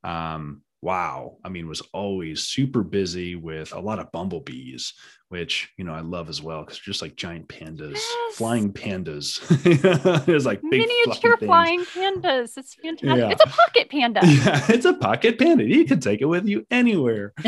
um, 0.03 0.61
wow, 0.83 1.37
I 1.45 1.49
mean, 1.49 1.67
was 1.67 1.81
always 1.93 2.43
super 2.43 2.83
busy 2.83 3.35
with 3.37 3.73
a 3.73 3.79
lot 3.79 3.99
of 3.99 4.11
bumblebees, 4.11 4.93
which 5.29 5.71
you 5.77 5.85
know 5.85 5.93
I 5.93 6.01
love 6.01 6.27
as 6.27 6.41
well 6.41 6.61
because 6.63 6.77
just 6.77 7.01
like 7.01 7.15
giant 7.15 7.47
pandas, 7.47 7.93
Yes. 7.93 8.35
flying 8.35 8.73
pandas. 8.73 9.39
There's 10.25 10.45
like 10.45 10.61
big 10.69 10.81
Miniature 10.85 11.37
flying 11.37 11.85
pandas. 11.85 12.57
It's 12.57 12.75
fantastic. 12.75 13.17
Yeah. 13.17 13.29
It's 13.29 13.43
a 13.43 13.47
pocket 13.47 13.89
panda. 13.89 14.19
Yeah, 14.43 14.65
it's 14.69 14.85
a 14.85 14.93
pocket 14.93 15.39
panda. 15.39 15.63
You 15.63 15.85
can 15.85 16.01
take 16.01 16.21
it 16.21 16.25
with 16.25 16.45
you 16.47 16.65
anywhere. 16.69 17.33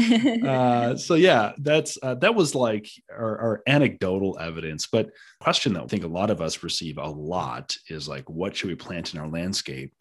Uh, 0.46 0.96
so 0.96 1.16
yeah, 1.16 1.54
that's 1.60 1.98
uh, 2.02 2.16
that 2.16 2.36
was 2.36 2.56
like 2.56 2.88
our, 3.12 3.38
our 3.40 3.62
anecdotal 3.68 4.38
evidence. 4.40 4.88
But 4.88 5.10
question 5.42 5.74
that 5.74 5.84
I 5.84 5.88
think 5.88 6.04
a 6.04 6.08
lot 6.08 6.30
of 6.30 6.40
us 6.42 6.64
receive 6.64 6.98
a 6.98 7.08
lot 7.08 7.76
is 7.90 8.08
like, 8.08 8.30
what 8.30 8.56
should 8.56 8.70
we 8.70 8.76
plant 8.76 9.14
in 9.14 9.20
our 9.20 9.28
landscape? 9.28 9.94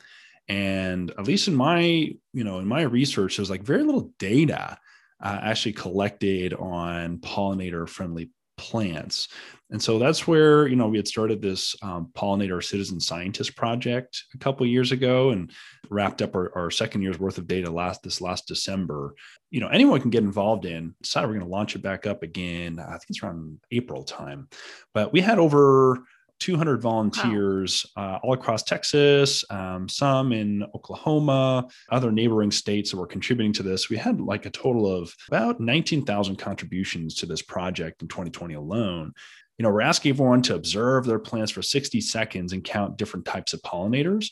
And 0.48 1.10
at 1.12 1.26
least 1.26 1.48
in 1.48 1.54
my, 1.54 1.80
you 1.80 2.44
know, 2.44 2.58
in 2.58 2.66
my 2.66 2.82
research, 2.82 3.36
there's 3.36 3.50
like 3.50 3.62
very 3.62 3.82
little 3.82 4.12
data 4.18 4.78
uh, 5.22 5.38
actually 5.42 5.72
collected 5.72 6.52
on 6.54 7.18
pollinator 7.18 7.88
friendly 7.88 8.30
plants. 8.56 9.28
And 9.70 9.82
so 9.82 9.98
that's 9.98 10.26
where, 10.26 10.68
you 10.68 10.76
know, 10.76 10.88
we 10.88 10.98
had 10.98 11.08
started 11.08 11.42
this 11.42 11.74
um, 11.82 12.10
pollinator 12.14 12.62
citizen 12.62 13.00
scientist 13.00 13.56
project 13.56 14.22
a 14.34 14.38
couple 14.38 14.66
years 14.66 14.92
ago 14.92 15.30
and 15.30 15.50
wrapped 15.90 16.22
up 16.22 16.36
our, 16.36 16.52
our, 16.56 16.70
second 16.70 17.02
year's 17.02 17.18
worth 17.18 17.38
of 17.38 17.48
data 17.48 17.70
last 17.70 18.02
this 18.02 18.20
last 18.20 18.46
December. 18.46 19.14
You 19.50 19.60
know, 19.60 19.68
anyone 19.68 20.00
can 20.00 20.10
get 20.10 20.22
involved 20.22 20.64
in. 20.64 20.94
Decided 21.02 21.26
we're 21.26 21.34
going 21.34 21.46
to 21.46 21.52
launch 21.52 21.74
it 21.74 21.82
back 21.82 22.06
up 22.06 22.22
again. 22.22 22.78
I 22.78 22.90
think 22.90 23.06
it's 23.08 23.22
around 23.22 23.58
April 23.72 24.04
time. 24.04 24.48
But 24.92 25.12
we 25.12 25.20
had 25.20 25.38
over 25.38 26.04
200 26.40 26.80
volunteers 26.80 27.86
wow. 27.96 28.14
uh, 28.14 28.18
all 28.22 28.32
across 28.32 28.62
Texas, 28.62 29.44
um, 29.50 29.88
some 29.88 30.32
in 30.32 30.64
Oklahoma, 30.74 31.66
other 31.90 32.12
neighboring 32.12 32.50
states 32.50 32.90
that 32.90 32.96
were 32.96 33.06
contributing 33.06 33.52
to 33.54 33.62
this. 33.62 33.88
We 33.88 33.96
had 33.96 34.20
like 34.20 34.46
a 34.46 34.50
total 34.50 34.90
of 34.90 35.14
about 35.28 35.60
19,000 35.60 36.36
contributions 36.36 37.14
to 37.16 37.26
this 37.26 37.42
project 37.42 38.02
in 38.02 38.08
2020 38.08 38.54
alone. 38.54 39.12
You 39.58 39.62
know, 39.62 39.70
we're 39.70 39.82
asking 39.82 40.10
everyone 40.10 40.42
to 40.42 40.54
observe 40.54 41.06
their 41.06 41.20
plants 41.20 41.52
for 41.52 41.62
60 41.62 42.00
seconds 42.00 42.52
and 42.52 42.64
count 42.64 42.96
different 42.96 43.24
types 43.24 43.52
of 43.52 43.62
pollinators. 43.62 44.30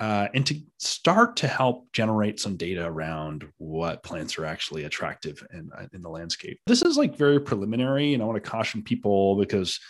Uh, 0.00 0.28
and 0.32 0.46
to 0.46 0.54
start 0.78 1.34
to 1.34 1.48
help 1.48 1.92
generate 1.92 2.38
some 2.38 2.56
data 2.56 2.86
around 2.86 3.44
what 3.56 4.02
plants 4.04 4.38
are 4.38 4.44
actually 4.44 4.84
attractive 4.84 5.44
in, 5.52 5.70
in 5.92 6.02
the 6.02 6.08
landscape. 6.08 6.60
This 6.68 6.82
is 6.82 6.96
like 6.96 7.16
very 7.16 7.40
preliminary, 7.40 8.14
and 8.14 8.22
I 8.22 8.26
want 8.26 8.42
to 8.42 8.48
caution 8.48 8.84
people 8.84 9.36
because 9.36 9.80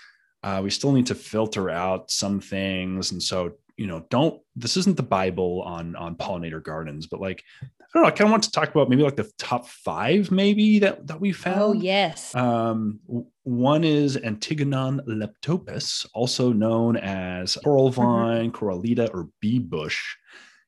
uh, 0.42 0.60
we 0.62 0.70
still 0.70 0.92
need 0.92 1.06
to 1.06 1.14
filter 1.14 1.70
out 1.70 2.10
some 2.10 2.40
things, 2.40 3.12
and 3.12 3.22
so 3.22 3.54
you 3.76 3.86
know, 3.86 4.04
don't. 4.10 4.40
This 4.56 4.76
isn't 4.76 4.96
the 4.96 5.02
Bible 5.02 5.62
on 5.62 5.96
on 5.96 6.16
pollinator 6.16 6.62
gardens, 6.62 7.06
but 7.06 7.20
like 7.20 7.44
I 7.62 7.66
don't 7.94 8.02
know. 8.02 8.08
I 8.08 8.10
kind 8.10 8.28
of 8.28 8.32
want 8.32 8.42
to 8.42 8.50
talk 8.50 8.68
about 8.68 8.90
maybe 8.90 9.04
like 9.04 9.16
the 9.16 9.30
top 9.38 9.66
five, 9.66 10.30
maybe 10.30 10.80
that 10.80 11.06
that 11.06 11.20
we 11.20 11.32
found. 11.32 11.60
Oh 11.60 11.72
yes. 11.72 12.34
Um, 12.34 13.00
one 13.44 13.84
is 13.84 14.16
Antigonon 14.16 15.00
leptopus, 15.06 16.06
also 16.12 16.52
known 16.52 16.96
as 16.96 17.56
coral 17.64 17.90
mm-hmm. 17.90 18.02
vine, 18.02 18.52
corallita, 18.52 19.14
or 19.14 19.28
bee 19.40 19.60
bush. 19.60 20.16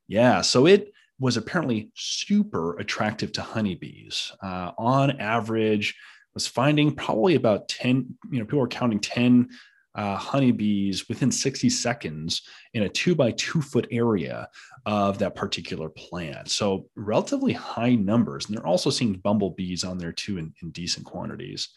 Yeah, 0.07 0.41
so 0.41 0.67
it 0.67 0.93
was 1.19 1.37
apparently 1.37 1.93
super 1.95 2.79
attractive 2.79 3.33
to 3.33 3.43
honeybees. 3.43 4.33
Uh, 4.43 4.73
on 4.79 5.21
average, 5.21 5.97
was 6.35 6.47
finding 6.47 6.95
probably 6.95 7.35
about 7.35 7.69
10, 7.69 8.17
you 8.31 8.39
know, 8.39 8.45
people 8.45 8.61
were 8.61 8.69
counting 8.69 9.01
10 9.01 9.49
uh, 9.95 10.17
honeybees 10.17 11.09
within 11.09 11.31
60 11.31 11.69
seconds 11.69 12.43
in 12.75 12.85
a 12.85 12.89
two 12.89 13.15
by 13.15 13.33
two 13.33 13.61
foot 13.61 13.89
area 13.91 14.49
of 14.87 15.19
that 15.19 15.35
particular 15.35 15.89
plant. 15.89 16.49
So 16.51 16.87
relatively 16.95 17.53
high 17.53 17.97
numbers. 17.97 18.47
And 18.47 18.57
they're 18.57 18.67
also 18.67 18.91
seeing 18.91 19.15
bumblebees 19.15 19.83
on 19.85 19.99
there 19.99 20.13
too 20.13 20.39
in, 20.39 20.55
in 20.63 20.71
decent 20.71 21.07
quantities. 21.07 21.69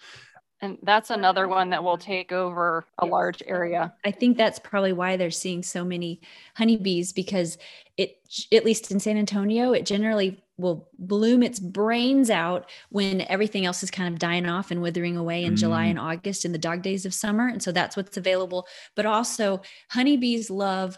And 0.62 0.78
that's 0.84 1.10
another 1.10 1.50
one 1.50 1.72
that 1.72 1.84
will 1.84 1.98
take 1.98 2.32
over 2.32 2.86
a 3.00 3.06
large 3.06 3.44
area. 3.46 3.94
I 4.06 4.12
think 4.12 4.38
that's 4.38 4.60
probably 4.60 4.94
why 4.94 5.18
they're 5.18 5.30
seeing 5.30 5.62
so 5.62 5.84
many 5.84 6.22
honeybees 6.56 7.12
because 7.12 7.58
it, 7.98 8.20
at 8.54 8.64
least 8.64 8.90
in 8.90 9.00
San 9.02 9.18
Antonio, 9.18 9.74
it 9.74 9.86
generally 9.86 10.42
will 10.58 10.90
bloom 11.00 11.42
its 11.42 11.60
brains 11.60 12.30
out 12.30 12.70
when 12.90 13.22
everything 13.22 13.66
else 13.66 13.84
is 13.84 13.92
kind 13.92 14.14
of 14.14 14.20
dying 14.20 14.46
off 14.46 14.72
and 14.72 14.82
withering 14.82 15.18
away 15.18 15.44
in 15.44 15.54
mm. 15.54 15.58
July 15.58 15.86
and 15.86 16.00
August 16.00 16.46
in 16.46 16.52
the 16.52 16.58
dog 16.58 16.82
days 16.82 17.06
of 17.06 17.14
summer. 17.14 17.48
And 17.48 17.62
so 17.62 17.72
that's 17.72 17.98
what's 17.98 18.18
available. 18.18 18.68
But 18.96 19.06
also, 19.06 19.62
honeybees 19.90 20.50
love 20.50 20.98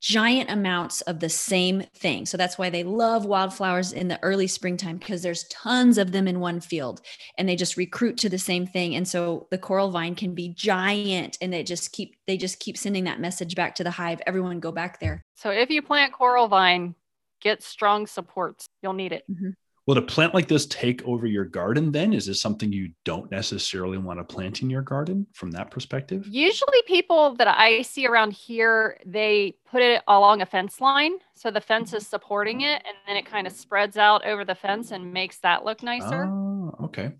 giant 0.00 0.48
amounts 0.48 1.00
of 1.02 1.20
the 1.20 1.28
same 1.28 1.82
thing. 1.96 2.24
So 2.24 2.36
that's 2.36 2.56
why 2.56 2.70
they 2.70 2.84
love 2.84 3.24
wildflowers 3.24 3.92
in 3.92 4.08
the 4.08 4.22
early 4.22 4.46
springtime 4.46 4.98
because 4.98 5.22
there's 5.22 5.48
tons 5.48 5.98
of 5.98 6.12
them 6.12 6.28
in 6.28 6.40
one 6.40 6.60
field 6.60 7.00
and 7.36 7.48
they 7.48 7.56
just 7.56 7.76
recruit 7.76 8.16
to 8.18 8.28
the 8.28 8.38
same 8.38 8.66
thing. 8.66 8.94
And 8.94 9.08
so 9.08 9.48
the 9.50 9.58
coral 9.58 9.90
vine 9.90 10.14
can 10.14 10.34
be 10.34 10.50
giant 10.50 11.36
and 11.40 11.52
they 11.52 11.64
just 11.64 11.92
keep 11.92 12.14
they 12.26 12.36
just 12.36 12.60
keep 12.60 12.78
sending 12.78 13.04
that 13.04 13.20
message 13.20 13.54
back 13.56 13.74
to 13.76 13.84
the 13.84 13.90
hive. 13.90 14.20
Everyone 14.26 14.60
go 14.60 14.70
back 14.70 15.00
there. 15.00 15.24
So 15.34 15.50
if 15.50 15.68
you 15.68 15.82
plant 15.82 16.12
coral 16.12 16.46
vine, 16.46 16.94
get 17.40 17.62
strong 17.62 18.06
supports. 18.06 18.66
You'll 18.82 18.92
need 18.92 19.12
it. 19.12 19.24
Mm-hmm. 19.30 19.50
Will 19.88 19.96
a 19.96 20.02
plant 20.02 20.34
like 20.34 20.48
this 20.48 20.66
take 20.66 21.02
over 21.08 21.26
your 21.26 21.46
garden 21.46 21.90
then? 21.90 22.12
Is 22.12 22.26
this 22.26 22.42
something 22.42 22.70
you 22.70 22.90
don't 23.06 23.30
necessarily 23.30 23.96
want 23.96 24.18
to 24.18 24.24
plant 24.24 24.60
in 24.60 24.68
your 24.68 24.82
garden 24.82 25.26
from 25.32 25.50
that 25.52 25.70
perspective? 25.70 26.26
Usually, 26.26 26.82
people 26.86 27.34
that 27.36 27.48
I 27.48 27.80
see 27.80 28.06
around 28.06 28.34
here, 28.34 28.98
they 29.06 29.54
put 29.70 29.80
it 29.80 30.02
along 30.06 30.42
a 30.42 30.46
fence 30.46 30.82
line. 30.82 31.12
So 31.34 31.50
the 31.50 31.62
fence 31.62 31.94
is 31.94 32.06
supporting 32.06 32.60
it 32.60 32.82
and 32.86 32.96
then 33.06 33.16
it 33.16 33.24
kind 33.24 33.46
of 33.46 33.52
spreads 33.54 33.96
out 33.96 34.26
over 34.26 34.44
the 34.44 34.54
fence 34.54 34.90
and 34.90 35.10
makes 35.10 35.38
that 35.38 35.64
look 35.64 35.82
nicer. 35.82 36.26
Oh, 36.26 36.74
okay. 36.82 37.12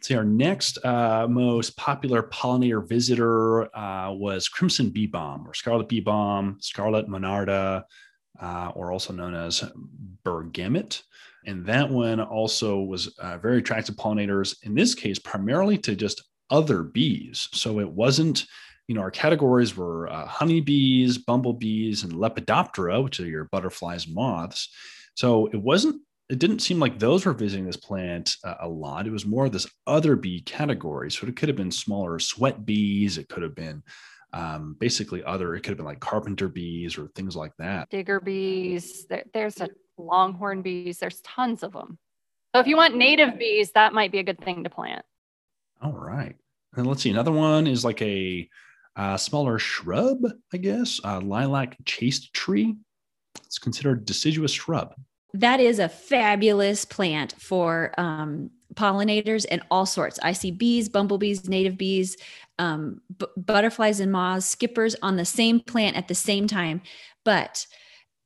See, 0.00 0.14
our 0.14 0.24
next 0.24 0.82
uh, 0.86 1.26
most 1.28 1.76
popular 1.76 2.22
pollinator 2.22 2.88
visitor 2.88 3.64
uh, 3.76 4.12
was 4.12 4.48
crimson 4.48 4.88
bee 4.88 5.06
balm 5.06 5.46
or 5.46 5.52
scarlet 5.52 5.90
bee 5.90 6.00
balm, 6.00 6.56
scarlet 6.58 7.06
monarda, 7.06 7.82
uh, 8.40 8.72
or 8.74 8.92
also 8.92 9.12
known 9.12 9.34
as 9.34 9.64
bergamot. 10.24 11.02
And 11.46 11.66
that 11.66 11.90
one 11.90 12.20
also 12.20 12.80
was 12.80 13.08
uh, 13.18 13.38
very 13.38 13.58
attractive 13.58 13.96
pollinators, 13.96 14.56
in 14.62 14.74
this 14.74 14.94
case, 14.94 15.18
primarily 15.18 15.76
to 15.78 15.96
just 15.96 16.22
other 16.50 16.82
bees. 16.82 17.48
So 17.52 17.80
it 17.80 17.90
wasn't, 17.90 18.46
you 18.86 18.94
know, 18.94 19.00
our 19.00 19.10
categories 19.10 19.76
were 19.76 20.08
uh, 20.08 20.26
honeybees, 20.26 21.18
bumblebees, 21.18 22.04
and 22.04 22.12
Lepidoptera, 22.12 23.02
which 23.02 23.18
are 23.20 23.26
your 23.26 23.46
butterflies, 23.46 24.06
moths. 24.06 24.68
So 25.14 25.46
it 25.46 25.56
wasn't, 25.56 26.00
it 26.28 26.38
didn't 26.38 26.60
seem 26.60 26.78
like 26.78 26.98
those 26.98 27.26
were 27.26 27.32
visiting 27.32 27.66
this 27.66 27.76
plant 27.76 28.36
uh, 28.44 28.54
a 28.60 28.68
lot. 28.68 29.06
It 29.06 29.12
was 29.12 29.26
more 29.26 29.46
of 29.46 29.52
this 29.52 29.68
other 29.86 30.14
bee 30.14 30.42
category. 30.42 31.10
So 31.10 31.26
it 31.26 31.36
could 31.36 31.48
have 31.48 31.56
been 31.56 31.72
smaller 31.72 32.18
sweat 32.18 32.64
bees, 32.64 33.18
it 33.18 33.28
could 33.28 33.42
have 33.42 33.54
been 33.54 33.82
um, 34.32 34.76
basically 34.78 35.22
other, 35.24 35.54
it 35.54 35.60
could 35.60 35.70
have 35.70 35.76
been 35.76 35.86
like 35.86 36.00
carpenter 36.00 36.48
bees 36.48 36.98
or 36.98 37.08
things 37.08 37.36
like 37.36 37.52
that. 37.58 37.90
Digger 37.90 38.20
bees. 38.20 39.06
There, 39.06 39.24
there's 39.32 39.60
a 39.60 39.68
longhorn 39.98 40.62
bees. 40.62 40.98
There's 40.98 41.20
tons 41.20 41.62
of 41.62 41.72
them. 41.72 41.98
So 42.54 42.60
if 42.60 42.66
you 42.66 42.76
want 42.76 42.96
native 42.96 43.38
bees, 43.38 43.72
that 43.72 43.94
might 43.94 44.12
be 44.12 44.18
a 44.18 44.22
good 44.22 44.42
thing 44.42 44.64
to 44.64 44.70
plant. 44.70 45.04
All 45.82 45.92
right. 45.92 46.36
And 46.74 46.86
let's 46.86 47.02
see. 47.02 47.10
Another 47.10 47.32
one 47.32 47.66
is 47.66 47.84
like 47.84 48.00
a 48.02 48.48
uh, 48.96 49.16
smaller 49.16 49.58
shrub, 49.58 50.18
I 50.52 50.56
guess, 50.58 51.00
uh, 51.04 51.20
lilac 51.20 51.76
chaste 51.84 52.32
tree. 52.34 52.76
It's 53.46 53.58
considered 53.58 54.04
deciduous 54.04 54.52
shrub. 54.52 54.94
That 55.34 55.60
is 55.60 55.78
a 55.78 55.88
fabulous 55.88 56.84
plant 56.84 57.34
for 57.38 57.94
um, 57.96 58.50
pollinators 58.74 59.46
and 59.50 59.62
all 59.70 59.86
sorts. 59.86 60.18
I 60.22 60.32
see 60.32 60.50
bees, 60.50 60.88
bumblebees, 60.88 61.48
native 61.48 61.76
bees, 61.76 62.16
um, 62.58 63.00
b- 63.18 63.26
butterflies 63.36 64.00
and 64.00 64.12
moths, 64.12 64.46
skippers 64.46 64.96
on 65.02 65.16
the 65.16 65.24
same 65.24 65.60
plant 65.60 65.96
at 65.96 66.08
the 66.08 66.14
same 66.14 66.46
time. 66.46 66.82
But 67.24 67.66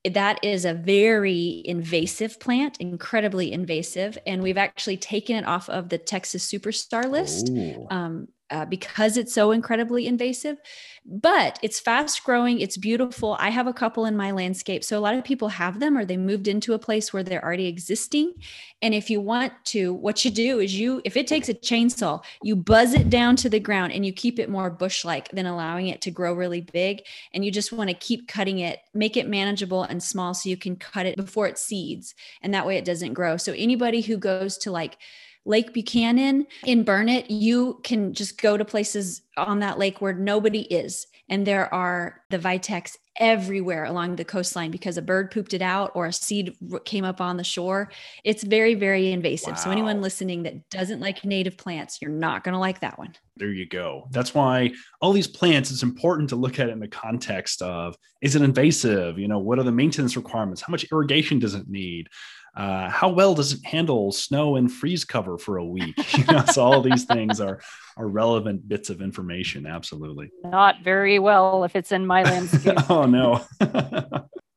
that 0.04 0.38
is 0.44 0.64
a 0.64 0.74
very 0.74 1.62
invasive 1.64 2.38
plant, 2.38 2.78
incredibly 2.80 3.52
invasive. 3.52 4.16
And 4.26 4.42
we've 4.42 4.56
actually 4.58 4.98
taken 4.98 5.36
it 5.36 5.46
off 5.46 5.68
of 5.68 5.88
the 5.88 5.98
Texas 5.98 6.50
superstar 6.50 7.10
list 7.10 7.50
um, 7.90 8.28
uh, 8.50 8.64
because 8.64 9.16
it's 9.16 9.34
so 9.34 9.50
incredibly 9.50 10.06
invasive. 10.06 10.58
But 11.04 11.58
it's 11.62 11.78
fast 11.78 12.24
growing, 12.24 12.60
it's 12.60 12.76
beautiful. 12.76 13.36
I 13.38 13.50
have 13.50 13.68
a 13.68 13.72
couple 13.72 14.06
in 14.06 14.16
my 14.16 14.32
landscape. 14.32 14.82
So 14.82 14.98
a 14.98 15.00
lot 15.00 15.14
of 15.14 15.22
people 15.22 15.48
have 15.48 15.78
them 15.78 15.96
or 15.96 16.04
they 16.04 16.16
moved 16.16 16.48
into 16.48 16.74
a 16.74 16.78
place 16.80 17.12
where 17.12 17.22
they're 17.22 17.44
already 17.44 17.66
existing. 17.66 18.34
And 18.82 18.92
if 18.92 19.08
you 19.08 19.20
want 19.20 19.52
to, 19.66 19.94
what 19.94 20.24
you 20.24 20.30
do 20.32 20.58
is 20.58 20.78
you, 20.78 21.00
if 21.04 21.16
it 21.16 21.28
takes 21.28 21.48
a 21.48 21.54
chainsaw, 21.54 22.22
you 22.42 22.56
buzz 22.56 22.92
it 22.92 23.08
down 23.08 23.36
to 23.36 23.48
the 23.48 23.60
ground 23.60 23.92
and 23.92 24.04
you 24.04 24.12
keep 24.12 24.38
it 24.38 24.50
more 24.50 24.68
bush 24.68 25.04
like 25.04 25.28
than 25.30 25.46
allowing 25.46 25.86
it 25.86 26.00
to 26.02 26.10
grow 26.10 26.34
really 26.34 26.60
big. 26.60 27.02
And 27.32 27.44
you 27.44 27.52
just 27.52 27.72
want 27.72 27.88
to 27.90 27.94
keep 27.94 28.26
cutting 28.26 28.58
it, 28.58 28.80
make 28.92 29.16
it 29.16 29.28
manageable 29.28 29.84
and 29.84 30.02
small 30.02 30.34
so 30.34 30.48
you 30.48 30.56
can 30.56 30.74
cut 30.74 31.06
it 31.06 31.16
before 31.16 31.46
it 31.46 31.58
seeds. 31.58 32.14
And 32.42 32.52
that 32.52 32.66
way 32.66 32.78
it 32.78 32.84
doesn't 32.84 33.14
grow. 33.14 33.36
So 33.36 33.52
anybody 33.52 34.00
who 34.00 34.16
goes 34.16 34.58
to 34.58 34.72
like, 34.72 34.98
Lake 35.46 35.72
Buchanan 35.72 36.46
in 36.64 36.82
Burnet, 36.82 37.30
you 37.30 37.80
can 37.84 38.12
just 38.12 38.40
go 38.40 38.56
to 38.56 38.64
places 38.64 39.22
on 39.36 39.60
that 39.60 39.78
lake 39.78 40.00
where 40.00 40.12
nobody 40.12 40.62
is. 40.62 41.06
And 41.28 41.46
there 41.46 41.72
are 41.72 42.22
the 42.30 42.38
Vitex 42.38 42.96
everywhere 43.18 43.84
along 43.84 44.16
the 44.16 44.24
coastline 44.24 44.70
because 44.70 44.96
a 44.96 45.02
bird 45.02 45.30
pooped 45.30 45.54
it 45.54 45.62
out 45.62 45.90
or 45.94 46.06
a 46.06 46.12
seed 46.12 46.54
came 46.84 47.04
up 47.04 47.20
on 47.20 47.36
the 47.36 47.44
shore. 47.44 47.90
It's 48.24 48.44
very, 48.44 48.74
very 48.74 49.10
invasive. 49.10 49.54
Wow. 49.54 49.56
So, 49.56 49.70
anyone 49.70 50.02
listening 50.02 50.42
that 50.44 50.68
doesn't 50.70 51.00
like 51.00 51.24
native 51.24 51.56
plants, 51.56 52.00
you're 52.00 52.10
not 52.10 52.44
going 52.44 52.52
to 52.52 52.58
like 52.58 52.80
that 52.80 52.98
one. 52.98 53.14
There 53.36 53.50
you 53.50 53.66
go. 53.66 54.06
That's 54.10 54.34
why 54.34 54.72
all 55.00 55.12
these 55.12 55.26
plants, 55.26 55.70
it's 55.70 55.82
important 55.82 56.28
to 56.30 56.36
look 56.36 56.60
at 56.60 56.68
it 56.68 56.72
in 56.72 56.80
the 56.80 56.88
context 56.88 57.62
of 57.62 57.96
is 58.22 58.36
it 58.36 58.42
invasive? 58.42 59.18
You 59.18 59.28
know, 59.28 59.38
what 59.38 59.58
are 59.58 59.64
the 59.64 59.72
maintenance 59.72 60.16
requirements? 60.16 60.62
How 60.62 60.70
much 60.70 60.86
irrigation 60.92 61.38
does 61.38 61.54
it 61.54 61.68
need? 61.68 62.08
Uh, 62.56 62.88
how 62.88 63.10
well 63.10 63.34
does 63.34 63.52
it 63.52 63.64
handle 63.64 64.10
snow 64.10 64.56
and 64.56 64.72
freeze 64.72 65.04
cover 65.04 65.36
for 65.36 65.58
a 65.58 65.64
week? 65.64 65.94
you 66.16 66.24
know, 66.24 66.42
so 66.46 66.64
all 66.64 66.80
these 66.80 67.04
things 67.04 67.40
are 67.40 67.60
are 67.98 68.08
relevant 68.08 68.66
bits 68.66 68.88
of 68.88 69.02
information. 69.02 69.66
Absolutely. 69.66 70.30
Not 70.44 70.76
very 70.82 71.18
well 71.18 71.64
if 71.64 71.76
it's 71.76 71.92
in 71.92 72.06
my 72.06 72.22
landscape. 72.22 72.78
oh 72.90 73.04
no. 73.04 73.44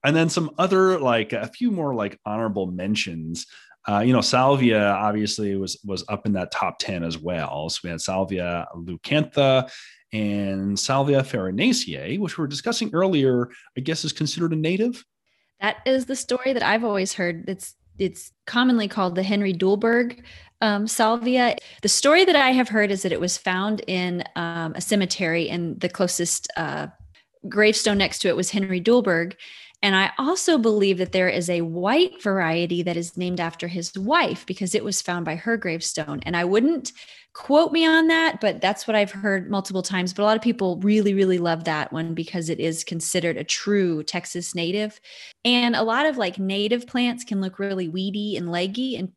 and 0.04 0.16
then 0.16 0.30
some 0.30 0.52
other 0.58 0.98
like 1.00 1.34
a 1.34 1.48
few 1.48 1.72
more 1.72 1.94
like 1.94 2.18
honorable 2.26 2.68
mentions. 2.68 3.46
Uh, 3.88 4.00
you 4.00 4.14
know, 4.14 4.22
salvia 4.22 4.92
obviously 4.92 5.56
was 5.56 5.80
was 5.84 6.06
up 6.08 6.26
in 6.26 6.34
that 6.34 6.52
top 6.52 6.80
ten 6.80 7.04
as 7.04 7.18
well. 7.18 7.70
So 7.70 7.82
we 7.84 7.90
had 7.90 8.00
salvia 8.00 8.66
leucantha 8.76 9.70
and 10.14 10.80
salvia 10.80 11.22
farinacea, 11.22 12.18
which 12.18 12.38
we 12.38 12.42
were 12.44 12.48
discussing 12.48 12.92
earlier. 12.94 13.50
I 13.78 13.82
guess 13.82 14.06
is 14.06 14.14
considered 14.14 14.54
a 14.54 14.56
native. 14.56 15.04
That 15.60 15.78
is 15.86 16.06
the 16.06 16.16
story 16.16 16.54
that 16.54 16.64
I've 16.64 16.86
always 16.86 17.14
heard. 17.14 17.50
It's 17.50 17.76
it's 18.00 18.32
commonly 18.46 18.88
called 18.88 19.16
the 19.16 19.24
Henry 19.24 19.54
Duelberg 19.54 20.24
um, 20.62 20.88
salvia. 20.88 21.56
The 21.82 21.90
story 21.90 22.26
that 22.26 22.36
I 22.36 22.52
have 22.52 22.70
heard 22.70 22.92
is 22.92 23.04
that 23.04 23.12
it 23.12 23.20
was 23.20 23.38
found 23.38 23.82
in 23.88 24.24
um, 24.36 24.74
a 24.76 24.82
cemetery, 24.82 25.50
and 25.50 25.80
the 25.80 25.90
closest 25.90 26.48
uh, 26.58 26.88
gravestone 27.48 27.98
next 27.98 28.20
to 28.20 28.28
it 28.28 28.36
was 28.36 28.52
Henry 28.52 28.82
Duelberg. 28.82 29.36
And 29.82 29.96
I 29.96 30.12
also 30.18 30.58
believe 30.58 30.98
that 30.98 31.14
there 31.14 31.30
is 31.30 31.50
a 31.50 31.62
white 31.62 32.22
variety 32.22 32.84
that 32.84 32.98
is 32.98 33.16
named 33.16 33.40
after 33.40 33.68
his 33.68 33.98
wife 33.98 34.46
because 34.46 34.76
it 34.76 34.84
was 34.84 35.02
found 35.02 35.24
by 35.24 35.36
her 35.36 35.56
gravestone. 35.56 36.20
And 36.24 36.36
I 36.36 36.44
wouldn't 36.44 36.92
quote 37.34 37.72
me 37.72 37.86
on 37.86 38.08
that, 38.08 38.42
but 38.42 38.60
that's 38.60 38.88
what 38.88 38.96
I've 38.96 39.12
heard 39.12 39.50
multiple 39.50 39.82
times. 39.82 40.14
But 40.14 40.24
a 40.24 40.26
lot 40.26 40.36
of 40.36 40.42
people 40.44 40.82
really, 40.82 41.14
really 41.14 41.38
love 41.38 41.64
that 41.64 41.94
one 41.94 42.14
because 42.14 42.50
it 42.50 42.60
is 42.60 42.84
considered 42.84 43.38
a 43.38 43.44
true 43.46 44.04
Texas 44.04 44.54
native. 44.54 45.00
And 45.46 45.76
a 45.76 45.84
lot 45.84 46.06
of 46.06 46.18
like 46.18 46.40
native 46.40 46.86
plants 46.86 47.24
can 47.24 47.40
look 47.40 47.58
really 47.58 47.88
weedy 47.88 48.36
and 48.36 48.52
leggy, 48.52 48.98
and 48.98 49.14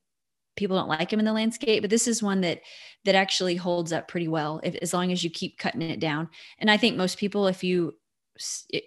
people 0.55 0.77
don't 0.77 0.89
like 0.89 1.11
them 1.11 1.19
in 1.19 1.25
the 1.25 1.33
landscape. 1.33 1.83
But 1.83 1.91
this 1.91 2.07
is 2.07 2.23
one 2.23 2.43
that 2.43 2.61
that 3.05 3.17
actually 3.17 3.57
holds 3.57 3.93
up 3.93 4.07
pretty 4.07 4.29
well 4.29 4.61
if, 4.63 4.77
as 4.77 4.95
long 4.95 5.11
as 5.11 5.25
you 5.25 5.31
keep 5.31 5.59
cutting 5.59 5.83
it 5.83 5.99
down. 5.99 6.29
And 6.61 6.71
I 6.71 6.77
think 6.77 6.97
most 6.97 7.19
people, 7.19 7.49
if 7.49 7.65
you 7.65 7.95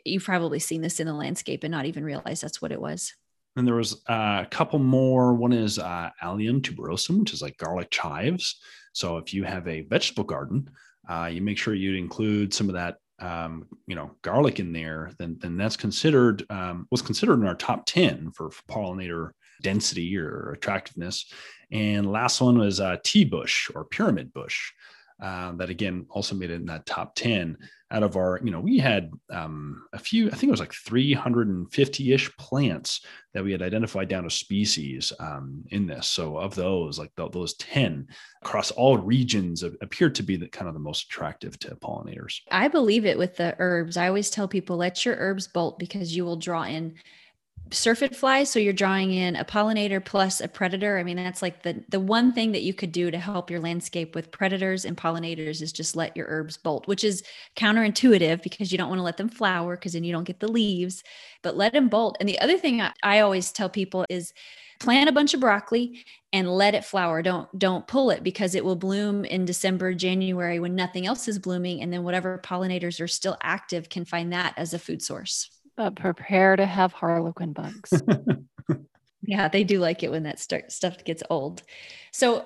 you've 0.05 0.23
probably 0.23 0.59
seen 0.59 0.81
this 0.81 0.99
in 0.99 1.07
the 1.07 1.13
landscape 1.13 1.63
and 1.63 1.71
not 1.71 1.85
even 1.85 2.03
realize 2.03 2.41
that's 2.41 2.61
what 2.61 2.71
it 2.71 2.81
was. 2.81 3.13
And 3.55 3.65
there 3.65 3.75
was 3.75 4.03
uh, 4.09 4.43
a 4.43 4.47
couple 4.49 4.79
more. 4.79 5.33
One 5.33 5.53
is 5.53 5.79
uh, 5.79 6.09
Allium 6.21 6.61
tuberosum, 6.61 7.19
which 7.19 7.33
is 7.33 7.41
like 7.41 7.57
garlic 7.57 7.89
chives. 7.89 8.59
So 8.91 9.17
if 9.17 9.33
you 9.33 9.43
have 9.43 9.67
a 9.67 9.81
vegetable 9.81 10.25
garden, 10.25 10.69
uh, 11.07 11.29
you 11.31 11.41
make 11.41 11.57
sure 11.57 11.73
you 11.73 11.95
include 11.95 12.53
some 12.53 12.67
of 12.67 12.75
that, 12.75 12.97
um, 13.19 13.67
you 13.87 13.95
know, 13.95 14.11
garlic 14.23 14.59
in 14.59 14.73
there. 14.73 15.11
Then, 15.19 15.37
then 15.39 15.55
that's 15.55 15.77
considered 15.77 16.45
um, 16.49 16.87
was 16.91 17.01
considered 17.01 17.39
in 17.39 17.47
our 17.47 17.55
top 17.55 17.85
ten 17.85 18.31
for 18.31 18.49
pollinator 18.69 19.31
density 19.61 20.17
or 20.17 20.51
attractiveness. 20.51 21.31
And 21.71 22.11
last 22.11 22.41
one 22.41 22.57
was 22.57 22.79
uh, 22.81 22.97
tea 23.03 23.23
bush 23.23 23.69
or 23.73 23.85
pyramid 23.85 24.33
bush. 24.33 24.71
Uh, 25.21 25.53
that 25.53 25.69
again 25.69 26.05
also 26.09 26.35
made 26.35 26.51
it 26.51 26.55
in 26.55 26.65
that 26.65 26.85
top 26.85 27.15
10 27.15 27.57
out 27.91 28.03
of 28.03 28.17
our, 28.17 28.41
you 28.43 28.51
know, 28.51 28.59
we 28.59 28.77
had 28.77 29.11
um, 29.31 29.85
a 29.93 29.99
few, 29.99 30.27
I 30.27 30.31
think 30.31 30.49
it 30.49 30.51
was 30.51 30.59
like 30.59 30.73
350 30.73 32.13
ish 32.13 32.35
plants 32.35 33.05
that 33.33 33.43
we 33.43 33.53
had 33.53 33.61
identified 33.61 34.09
down 34.09 34.23
to 34.23 34.29
species 34.29 35.13
um, 35.19 35.63
in 35.69 35.87
this. 35.87 36.07
So 36.07 36.37
of 36.37 36.53
those, 36.53 36.99
like 36.99 37.11
the, 37.15 37.29
those 37.29 37.53
10 37.55 38.07
across 38.43 38.71
all 38.71 38.97
regions 38.97 39.63
appeared 39.63 40.15
to 40.15 40.23
be 40.23 40.35
the 40.35 40.49
kind 40.49 40.67
of 40.67 40.73
the 40.73 40.79
most 40.81 41.03
attractive 41.03 41.57
to 41.59 41.75
pollinators. 41.75 42.41
I 42.51 42.67
believe 42.67 43.05
it 43.05 43.17
with 43.17 43.37
the 43.37 43.55
herbs. 43.57 43.95
I 43.95 44.09
always 44.09 44.29
tell 44.29 44.49
people 44.49 44.75
let 44.75 45.05
your 45.05 45.15
herbs 45.15 45.47
bolt 45.47 45.79
because 45.79 46.13
you 46.13 46.25
will 46.25 46.37
draw 46.37 46.63
in 46.63 46.95
syrphid 47.71 48.15
flies 48.15 48.49
so 48.49 48.59
you're 48.59 48.73
drawing 48.73 49.11
in 49.11 49.35
a 49.35 49.43
pollinator 49.43 50.03
plus 50.03 50.39
a 50.39 50.47
predator. 50.47 50.97
I 50.97 51.03
mean 51.03 51.17
that's 51.17 51.41
like 51.41 51.63
the 51.63 51.83
the 51.89 51.99
one 51.99 52.31
thing 52.31 52.51
that 52.51 52.61
you 52.63 52.73
could 52.73 52.91
do 52.91 53.11
to 53.11 53.17
help 53.17 53.49
your 53.49 53.59
landscape 53.59 54.15
with 54.15 54.31
predators 54.31 54.85
and 54.85 54.95
pollinators 54.95 55.61
is 55.61 55.71
just 55.71 55.95
let 55.95 56.15
your 56.15 56.27
herbs 56.29 56.57
bolt 56.57 56.87
which 56.87 57.03
is 57.03 57.23
counterintuitive 57.55 58.43
because 58.43 58.71
you 58.71 58.77
don't 58.77 58.89
want 58.89 58.99
to 58.99 59.03
let 59.03 59.17
them 59.17 59.29
flower 59.29 59.75
because 59.75 59.93
then 59.93 60.03
you 60.03 60.13
don't 60.13 60.25
get 60.25 60.39
the 60.39 60.51
leaves 60.51 61.03
but 61.43 61.57
let 61.57 61.73
them 61.73 61.89
bolt. 61.89 62.17
And 62.19 62.29
the 62.29 62.39
other 62.39 62.57
thing 62.57 62.81
I, 62.81 62.93
I 63.03 63.19
always 63.19 63.51
tell 63.51 63.69
people 63.69 64.05
is 64.09 64.33
plant 64.79 65.09
a 65.09 65.13
bunch 65.13 65.33
of 65.33 65.39
broccoli 65.39 66.03
and 66.33 66.49
let 66.49 66.75
it 66.75 66.85
flower. 66.85 67.21
Don't 67.21 67.47
don't 67.57 67.87
pull 67.87 68.11
it 68.11 68.23
because 68.23 68.55
it 68.55 68.65
will 68.65 68.75
bloom 68.75 69.25
in 69.25 69.45
december 69.45 69.93
january 69.93 70.59
when 70.59 70.75
nothing 70.75 71.05
else 71.05 71.27
is 71.27 71.39
blooming 71.39 71.81
and 71.81 71.91
then 71.93 72.03
whatever 72.03 72.39
pollinators 72.43 72.99
are 73.01 73.07
still 73.07 73.37
active 73.41 73.89
can 73.89 74.05
find 74.05 74.33
that 74.33 74.53
as 74.57 74.73
a 74.73 74.79
food 74.79 75.01
source 75.01 75.49
but 75.75 75.95
prepare 75.95 76.55
to 76.55 76.65
have 76.65 76.93
harlequin 76.93 77.53
bugs. 77.53 77.93
yeah, 79.23 79.47
they 79.47 79.63
do 79.63 79.79
like 79.79 80.03
it 80.03 80.11
when 80.11 80.23
that 80.23 80.39
start, 80.39 80.71
stuff 80.71 81.03
gets 81.03 81.23
old. 81.29 81.63
So, 82.11 82.45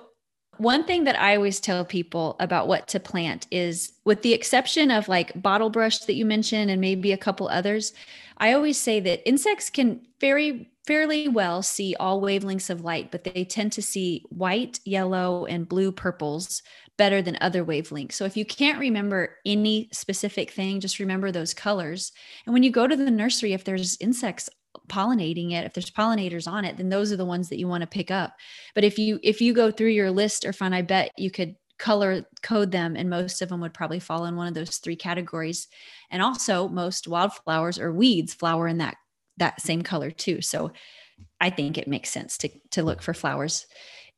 one 0.57 0.83
thing 0.83 1.05
that 1.05 1.17
I 1.17 1.37
always 1.37 1.61
tell 1.61 1.85
people 1.85 2.35
about 2.41 2.67
what 2.67 2.89
to 2.89 2.99
plant 2.99 3.47
is, 3.49 3.93
with 4.03 4.23
the 4.23 4.33
exception 4.33 4.91
of 4.91 5.07
like 5.07 5.41
bottle 5.41 5.69
brush 5.69 5.99
that 5.99 6.15
you 6.15 6.25
mentioned 6.25 6.69
and 6.69 6.81
maybe 6.81 7.13
a 7.13 7.17
couple 7.17 7.47
others, 7.47 7.93
I 8.37 8.51
always 8.51 8.77
say 8.77 8.99
that 8.99 9.25
insects 9.25 9.69
can 9.69 10.01
very 10.19 10.69
fairly 10.85 11.29
well 11.29 11.61
see 11.61 11.95
all 11.97 12.21
wavelengths 12.21 12.69
of 12.69 12.83
light, 12.83 13.09
but 13.09 13.23
they 13.23 13.45
tend 13.45 13.71
to 13.73 13.81
see 13.81 14.25
white, 14.29 14.81
yellow, 14.83 15.45
and 15.45 15.69
blue 15.69 15.93
purples 15.93 16.61
better 16.99 17.21
than 17.21 17.37
other 17.39 17.63
wavelengths. 17.63 18.11
So 18.11 18.25
if 18.25 18.35
you 18.35 18.45
can't 18.45 18.77
remember 18.77 19.37
any 19.45 19.87
specific 19.93 20.51
thing, 20.51 20.81
just 20.81 20.99
remember 20.99 21.31
those 21.31 21.53
colors. 21.53 22.11
And 22.45 22.53
when 22.53 22.61
you 22.61 22.71
go 22.71 22.85
to 22.85 22.95
the 22.95 23.09
nursery, 23.09 23.53
if 23.53 23.63
there's 23.63 23.97
insects 24.01 24.49
pollinating 24.87 25.51
it 25.51 25.65
if 25.65 25.73
there's 25.73 25.89
pollinators 25.89 26.47
on 26.47 26.63
it 26.63 26.77
then 26.77 26.89
those 26.89 27.11
are 27.11 27.17
the 27.17 27.25
ones 27.25 27.49
that 27.49 27.57
you 27.57 27.67
want 27.67 27.81
to 27.81 27.87
pick 27.87 28.11
up 28.11 28.35
but 28.75 28.83
if 28.83 28.99
you 28.99 29.19
if 29.23 29.41
you 29.41 29.51
go 29.51 29.71
through 29.71 29.89
your 29.89 30.11
list 30.11 30.43
Erfan 30.43 30.73
i 30.73 30.81
bet 30.81 31.11
you 31.17 31.31
could 31.31 31.55
color 31.79 32.23
code 32.43 32.71
them 32.71 32.95
and 32.95 33.09
most 33.09 33.41
of 33.41 33.49
them 33.49 33.61
would 33.61 33.73
probably 33.73 33.99
fall 33.99 34.25
in 34.25 34.35
one 34.35 34.47
of 34.47 34.53
those 34.53 34.77
three 34.77 34.95
categories 34.95 35.67
and 36.11 36.21
also 36.21 36.67
most 36.67 37.07
wildflowers 37.07 37.79
or 37.79 37.91
weeds 37.91 38.33
flower 38.33 38.67
in 38.67 38.77
that 38.77 38.95
that 39.37 39.59
same 39.59 39.81
color 39.81 40.11
too 40.11 40.39
so 40.39 40.71
i 41.41 41.49
think 41.49 41.77
it 41.77 41.87
makes 41.87 42.09
sense 42.09 42.37
to 42.37 42.49
to 42.69 42.83
look 42.83 43.01
for 43.01 43.13
flowers 43.13 43.65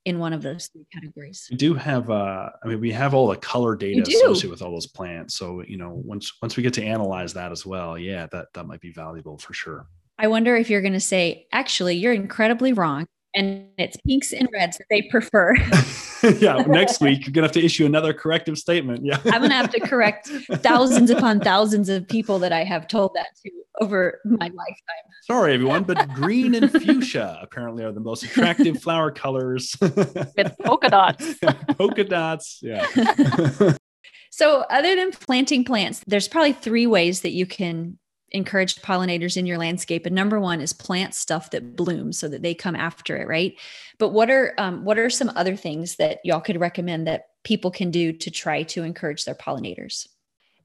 in 0.06 0.20
one 0.20 0.34
of 0.34 0.42
those 0.42 0.68
three 0.68 0.86
categories. 0.92 1.48
We 1.52 1.58
do 1.58 1.74
have, 1.76 2.10
uh, 2.10 2.50
I 2.64 2.68
mean, 2.68 2.80
we 2.80 2.92
have 2.92 3.14
all 3.14 3.28
the 3.28 3.38
color 3.38 3.76
data 3.76 4.02
associated 4.02 4.50
with 4.50 4.62
all 4.62 4.72
those 4.72 4.88
plants. 4.88 5.36
So, 5.36 5.64
you 5.68 5.78
know, 5.78 6.02
once 6.04 6.34
once 6.42 6.58
we 6.58 6.64
get 6.64 6.74
to 6.76 6.84
analyze 6.84 7.34
that 7.34 7.52
as 7.52 7.66
well, 7.66 7.98
yeah, 7.98 8.28
that 8.32 8.48
that 8.54 8.66
might 8.66 8.82
be 8.82 8.92
valuable 8.92 9.38
for 9.38 9.54
sure. 9.54 9.88
I 10.18 10.28
wonder 10.28 10.56
if 10.56 10.70
you're 10.70 10.82
going 10.82 10.94
to 10.94 11.00
say, 11.00 11.48
actually, 11.52 11.96
you're 11.96 12.14
incredibly 12.14 12.74
wrong 12.74 13.08
and 13.34 13.66
it's 13.78 13.98
pinks 14.06 14.34
and 14.34 14.48
reds 14.54 14.78
that 14.78 14.86
they 14.90 15.04
prefer. 15.04 15.56
yeah, 16.40 16.58
next 16.68 17.02
week 17.02 17.26
you're 17.26 17.34
gonna 17.34 17.48
have 17.48 17.54
to 17.54 17.64
issue 17.64 17.86
another 17.86 18.14
corrective 18.14 18.58
statement. 18.58 19.04
Yeah, 19.04 19.20
I'm 19.26 19.42
gonna 19.42 19.56
have 19.56 19.72
to 19.72 19.80
correct 19.80 20.28
thousands 20.56 21.10
upon 21.10 21.40
thousands 21.40 21.90
of 21.90 22.08
people 22.08 22.38
that 22.40 22.54
I 22.54 22.64
have 22.64 22.88
told 22.88 23.14
that 23.16 23.28
to 23.44 23.52
over 23.80 24.20
my 24.26 24.46
lifetime. 24.46 25.04
Sorry, 25.24 25.54
everyone, 25.54 25.84
but 25.84 26.08
green 26.14 26.54
and 26.54 26.72
fuchsia 26.72 27.40
apparently 27.42 27.84
are 27.84 27.92
the 27.92 28.02
most 28.02 28.24
attractive 28.24 28.82
flower 28.82 29.12
colors 29.12 29.76
with 29.82 30.56
polka 30.64 30.90
dots. 30.90 31.36
polka 31.78 32.04
dots, 32.04 32.60
yeah. 32.62 32.86
so, 34.30 34.66
other 34.70 34.96
than 34.96 35.12
planting 35.12 35.64
plants, 35.64 36.04
there's 36.06 36.28
probably 36.28 36.54
three 36.54 36.86
ways 36.86 37.22
that 37.22 37.32
you 37.32 37.48
can 37.48 37.98
encourage 38.32 38.76
pollinators 38.78 39.38
in 39.38 39.46
your 39.46 39.58
landscape 39.58 40.06
and 40.06 40.16
number 40.16 40.40
one 40.40 40.62
is 40.62 40.74
plant 40.74 41.14
stuff 41.14 41.52
that 41.52 41.76
blooms 41.76 42.18
so 42.18 42.28
that 42.28 42.42
they 42.42 42.54
come 42.54 42.76
after 42.76 43.18
it 43.18 43.28
right? 43.28 43.56
But 43.98 44.10
what 44.10 44.30
are 44.30 44.54
um, 44.58 44.84
what 44.84 44.98
are 44.98 45.10
some 45.10 45.32
other 45.36 45.56
things 45.56 45.98
that 45.98 46.20
y'all 46.24 46.42
could 46.42 46.60
recommend 46.60 47.08
that 47.08 47.30
people 47.44 47.72
can 47.72 47.92
do 47.92 48.14
to 48.14 48.32
try 48.32 48.64
to 48.64 48.84
encourage 48.84 49.26
their 49.26 49.36
pollinators? 49.36 50.08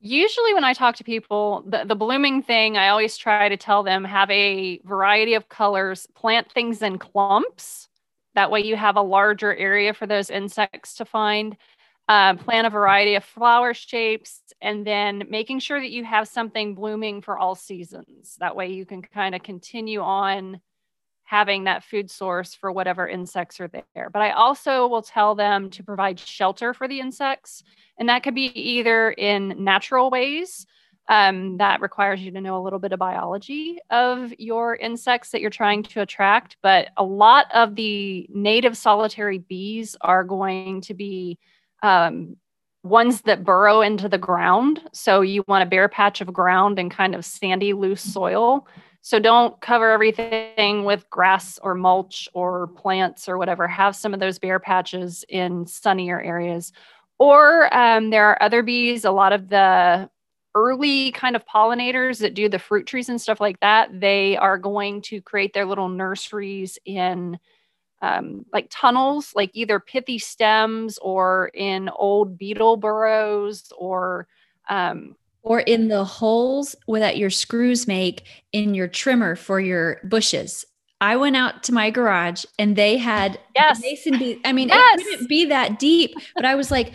Usually 0.01 0.55
when 0.55 0.65
i 0.65 0.73
talk 0.73 0.97
to 0.97 1.05
people 1.05 1.65
the, 1.67 1.85
the 1.85 1.97
blooming 1.97 2.43
thing 2.43 2.77
i 2.77 2.89
always 2.89 3.17
try 3.17 3.49
to 3.49 3.57
tell 3.57 3.83
them 3.83 4.05
have 4.05 4.31
a 4.31 4.79
variety 4.85 5.35
of 5.35 5.49
colors 5.49 6.07
plant 6.15 6.51
things 6.53 6.83
in 6.83 6.99
clumps. 6.99 7.89
That 8.35 8.51
way 8.51 8.61
you 8.61 8.77
have 8.77 8.97
a 8.97 9.03
larger 9.03 9.55
area 9.57 9.95
for 9.95 10.07
those 10.07 10.29
insects 10.29 10.95
to 10.97 11.07
find 11.07 11.57
uh, 12.09 12.35
plant 12.35 12.67
a 12.67 12.71
variety 12.71 13.17
of 13.17 13.25
flower 13.25 13.75
shapes, 13.75 14.41
and 14.61 14.87
then 14.87 15.25
making 15.29 15.59
sure 15.59 15.81
that 15.81 15.91
you 15.91 16.05
have 16.05 16.29
something 16.29 16.75
blooming 16.75 17.21
for 17.21 17.39
all 17.39 17.55
seasons. 17.55 18.37
That 18.39 18.57
way 18.57 18.69
you 18.69 18.87
can 18.87 19.03
kind 19.03 19.35
of 19.35 19.43
continue 19.43 20.01
on 20.01 20.61
having 21.25 21.65
that 21.65 21.83
food 21.83 22.09
source 22.09 22.55
for 22.55 22.71
whatever 22.71 23.09
insects 23.09 23.59
are 23.59 23.69
there. 23.69 24.11
But 24.11 24.23
I 24.23 24.31
also 24.31 24.87
will 24.87 25.03
tell 25.03 25.35
them 25.35 25.71
to 25.71 25.83
provide 25.83 26.21
shelter 26.21 26.73
for 26.73 26.87
the 26.87 27.01
insects, 27.01 27.65
and 27.99 28.09
that 28.09 28.23
could 28.23 28.35
be 28.35 28.47
either 28.59 29.11
in 29.11 29.65
natural 29.65 30.09
ways. 30.09 30.67
Um, 31.09 31.57
that 31.59 31.81
requires 31.81 32.21
you 32.21 32.33
to 32.33 32.41
know 32.41 32.61
a 32.61 32.63
little 32.63 32.81
bit 32.81 32.93
of 32.93 32.99
biology 32.99 33.79
of 33.91 34.33
your 34.39 34.75
insects 34.75 35.31
that 35.31 35.41
you're 35.41 35.51
trying 35.51 35.85
to 35.85 36.01
attract. 36.01 36.57
But 36.63 36.89
a 36.97 37.05
lot 37.05 37.47
of 37.55 37.77
the 37.77 38.29
native 38.33 38.77
solitary 38.77 39.39
bees 39.39 39.97
are 40.01 40.25
going 40.25 40.81
to 40.83 40.95
be 40.95 41.39
um, 41.83 42.37
ones 42.83 43.23
that 43.23 43.45
burrow 43.45 43.81
into 43.81 44.09
the 44.09 44.19
ground. 44.19 44.81
So 44.93 45.21
you 45.21 45.45
want 45.49 45.63
a 45.63 45.67
bare 45.67 45.89
patch 45.89 46.21
of 46.21 46.33
ground 46.33 46.79
and 46.79 46.91
kind 46.91 47.15
of 47.15 47.25
sandy, 47.25 47.73
loose 47.73 48.03
soil. 48.03 48.67
So 49.01 49.19
don't 49.19 49.61
cover 49.61 49.91
everything 49.91 50.85
with 50.85 51.09
grass 51.11 51.59
or 51.63 51.75
mulch 51.75 52.29
or 52.33 52.69
plants 52.69 53.29
or 53.29 53.39
whatever. 53.39 53.69
Have 53.69 53.95
some 53.95 54.15
of 54.15 54.21
those 54.21 54.39
bare 54.39 54.59
patches 54.59 55.25
in 55.29 55.67
sunnier 55.67 56.21
areas. 56.21 56.73
Or 57.19 57.73
um, 57.75 58.11
there 58.11 58.27
are 58.27 58.43
other 58.43 58.63
bees, 58.63 59.05
a 59.05 59.11
lot 59.11 59.33
of 59.33 59.49
the 59.49 60.11
early 60.57 61.13
kind 61.13 61.37
of 61.37 61.45
pollinators 61.47 62.19
that 62.19 62.35
do 62.35 62.49
the 62.49 62.59
fruit 62.59 62.87
trees 62.87 63.11
and 63.11 63.21
stuff 63.21 63.41
like 63.41 63.61
that, 63.61 64.01
they 64.01 64.37
are 64.39 64.57
going 64.57 65.03
to 65.03 65.21
create 65.21 65.53
their 65.53 65.67
little 65.67 65.89
nurseries 65.89 66.79
in 66.87 67.39
um, 68.03 68.45
like 68.53 68.69
tunnels, 68.71 69.33
like 69.35 69.51
either 69.55 69.81
pithy 69.81 70.19
stems 70.19 70.99
or 70.99 71.51
in 71.55 71.89
old 71.89 72.39
beetle 72.39 72.77
burrows 72.77 73.73
or 73.77 74.29
um, 74.69 75.17
or 75.43 75.61
in 75.61 75.89
the 75.89 76.05
holes 76.05 76.75
that 76.89 77.19
your 77.19 77.31
screws 77.31 77.87
make 77.87 78.25
in 78.53 78.75
your 78.75 78.89
trimmer 78.89 79.37
for 79.37 79.61
your 79.61 80.01
bushes. 80.03 80.65
I 81.01 81.17
went 81.17 81.37
out 81.37 81.63
to 81.65 81.75
my 81.75 81.91
garage 81.91 82.45
and 82.59 82.75
they 82.75 82.97
had 82.97 83.39
yes. 83.55 83.81
mason 83.81 84.19
bead. 84.19 84.41
I 84.47 84.53
mean, 84.53 84.69
yes. 84.69 85.01
it 85.01 85.05
couldn't 85.05 85.29
be 85.29 85.45
that 85.45 85.79
deep, 85.79 86.15
but 86.35 86.47
I 86.47 86.55
was 86.55 86.71
like, 86.71 86.95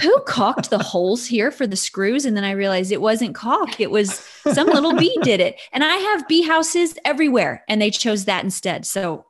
who 0.00 0.18
caulked 0.26 0.70
the 0.70 0.78
holes 0.78 1.26
here 1.26 1.50
for 1.50 1.66
the 1.66 1.76
screws? 1.76 2.24
And 2.24 2.34
then 2.34 2.44
I 2.44 2.52
realized 2.52 2.90
it 2.90 3.02
wasn't 3.02 3.34
caulk. 3.34 3.78
It 3.78 3.90
was 3.90 4.26
some 4.52 4.68
little 4.68 4.94
bee 4.94 5.16
did 5.22 5.40
it. 5.40 5.60
And 5.72 5.84
I 5.84 5.96
have 5.96 6.26
bee 6.26 6.42
houses 6.42 6.96
everywhere 7.04 7.62
and 7.68 7.80
they 7.80 7.90
chose 7.90 8.24
that 8.24 8.42
instead. 8.42 8.86
So 8.86 9.26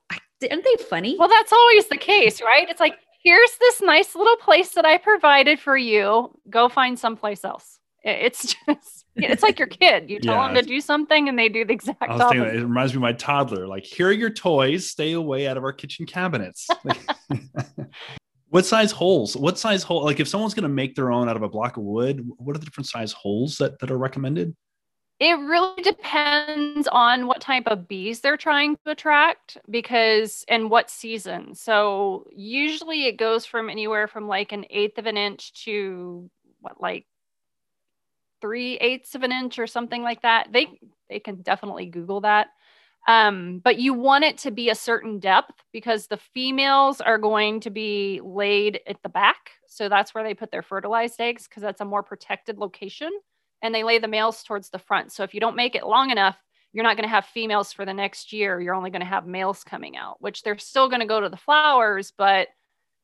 aren't 0.51 0.65
they 0.65 0.85
funny? 0.85 1.17
Well, 1.19 1.29
that's 1.29 1.53
always 1.53 1.89
the 1.89 1.97
case, 1.97 2.41
right? 2.43 2.69
It's 2.69 2.81
like, 2.81 2.95
here's 3.23 3.51
this 3.61 3.81
nice 3.83 4.15
little 4.15 4.37
place 4.37 4.71
that 4.71 4.85
I 4.85 4.99
provided 4.99 5.61
for 5.61 5.77
you. 5.77 6.31
Go 6.51 6.69
find 6.69 6.99
someplace 6.99 7.45
else. 7.45 7.79
It's 8.05 8.55
just 8.67 9.07
it's 9.17 9.43
like 9.43 9.59
your 9.59 9.69
kid. 9.81 10.11
You 10.11 10.19
tell 10.21 10.35
yeah. 10.35 10.53
them 10.53 10.57
to 10.57 10.63
do 10.63 10.81
something 10.81 11.29
and 11.29 11.39
they 11.39 11.49
do 11.49 11.65
the 11.65 11.73
exact 11.73 12.03
opposite. 12.03 12.55
it 12.55 12.63
reminds 12.63 12.93
me 12.93 12.99
of 12.99 13.03
my 13.03 13.13
toddler. 13.13 13.67
Like, 13.67 13.85
here 13.85 14.09
are 14.09 14.13
your 14.13 14.31
toys. 14.31 14.91
Stay 14.91 15.13
away 15.13 15.47
out 15.47 15.57
of 15.57 15.65
our 15.65 15.73
kitchen 15.73 16.07
cabinets. 16.07 16.69
what 18.49 18.67
size 18.67 18.91
holes? 18.91 19.37
What 19.37 19.59
size 19.59 19.83
hole? 19.83 20.05
Like, 20.05 20.21
if 20.21 20.29
someone's 20.29 20.55
going 20.55 20.63
to 20.63 20.69
make 20.69 20.95
their 20.95 21.13
own 21.13 21.29
out 21.29 21.37
of 21.37 21.43
a 21.43 21.49
block 21.49 21.77
of 21.77 21.85
wood, 21.85 22.27
what 22.39 22.57
are 22.57 22.59
the 22.59 22.65
different 22.65 22.89
size 22.89 23.13
holes 23.13 23.59
that, 23.59 23.79
that 23.81 23.91
are 23.91 23.99
recommended? 23.99 24.57
It 25.23 25.39
really 25.39 25.81
depends 25.83 26.89
on 26.89 27.29
what 27.29 27.41
type 27.41 27.69
of 27.69 27.87
bees 27.87 28.19
they're 28.19 28.37
trying 28.37 28.75
to 28.85 28.91
attract 28.91 29.57
because 29.71 30.45
and 30.49 30.69
what 30.69 30.91
season. 30.91 31.55
So 31.55 32.27
usually 32.35 33.07
it 33.07 33.19
goes 33.19 33.47
from 33.47 33.71
anywhere 33.71 34.09
from 34.09 34.27
like 34.27 34.51
an 34.51 34.65
eighth 34.69 34.99
of 34.99 35.07
an 35.07 35.17
inch 35.17 35.53
to 35.65 36.29
what 36.61 36.81
like 36.81 37.07
three 38.41 38.75
eighths 38.79 39.15
of 39.15 39.23
an 39.23 39.31
inch 39.31 39.61
or 39.61 39.69
something 39.69 40.03
like 40.03 40.23
that. 40.23 40.49
They 40.51 40.67
they 41.09 41.21
can 41.21 41.43
definitely 41.43 41.87
Google 41.87 42.23
that. 42.23 42.49
Um, 43.07 43.61
but 43.63 43.79
you 43.79 43.95
want 43.95 44.25
it 44.25 44.39
to 44.39 44.51
be 44.51 44.71
a 44.71 44.75
certain 44.75 45.21
depth 45.21 45.55
because 45.73 46.09
the 46.09 46.17
females 46.17 47.01
are 47.01 47.19
going 47.19 47.61
to 47.61 47.71
be 47.71 48.21
laid 48.25 48.81
at 48.89 49.01
the 49.05 49.09
back. 49.09 49.53
So 49.69 49.89
that's 49.89 50.17
where 50.17 50.25
they 50.25 50.35
put 50.35 50.51
their 50.51 50.63
fertilized 50.63 51.21
eggs 51.21 51.47
because 51.47 51.63
that's 51.63 51.81
a 51.81 51.85
more 51.85 52.03
protected 52.03 52.59
location. 52.59 53.13
And 53.63 53.75
they 53.75 53.85
lay 53.85 53.99
the 53.99 54.09
males 54.09 54.43
towards 54.43 54.71
the 54.71 54.79
front. 54.79 55.13
So 55.13 55.23
if 55.23 55.35
you 55.35 55.41
don't 55.41 55.57
make 55.57 55.75
it 55.75 55.87
long 55.87 56.11
enough, 56.11 56.37
you're 56.73 56.85
not 56.85 56.97
going 56.97 57.09
to 57.09 57.15
have 57.15 57.27
females 57.27 57.73
for 57.73 57.85
the 57.85 57.95
next 57.95 58.33
year. 58.33 58.61
You're 58.61 58.75
only 58.75 58.91
going 58.91 59.03
to 59.03 59.07
have 59.07 59.27
males 59.27 59.63
coming 59.63 59.97
out, 59.97 60.17
which 60.21 60.43
they're 60.43 60.59
still 60.59 60.89
going 60.89 61.01
to 61.01 61.07
go 61.07 61.21
to 61.21 61.29
the 61.29 61.37
flowers, 61.37 62.13
but 62.17 62.49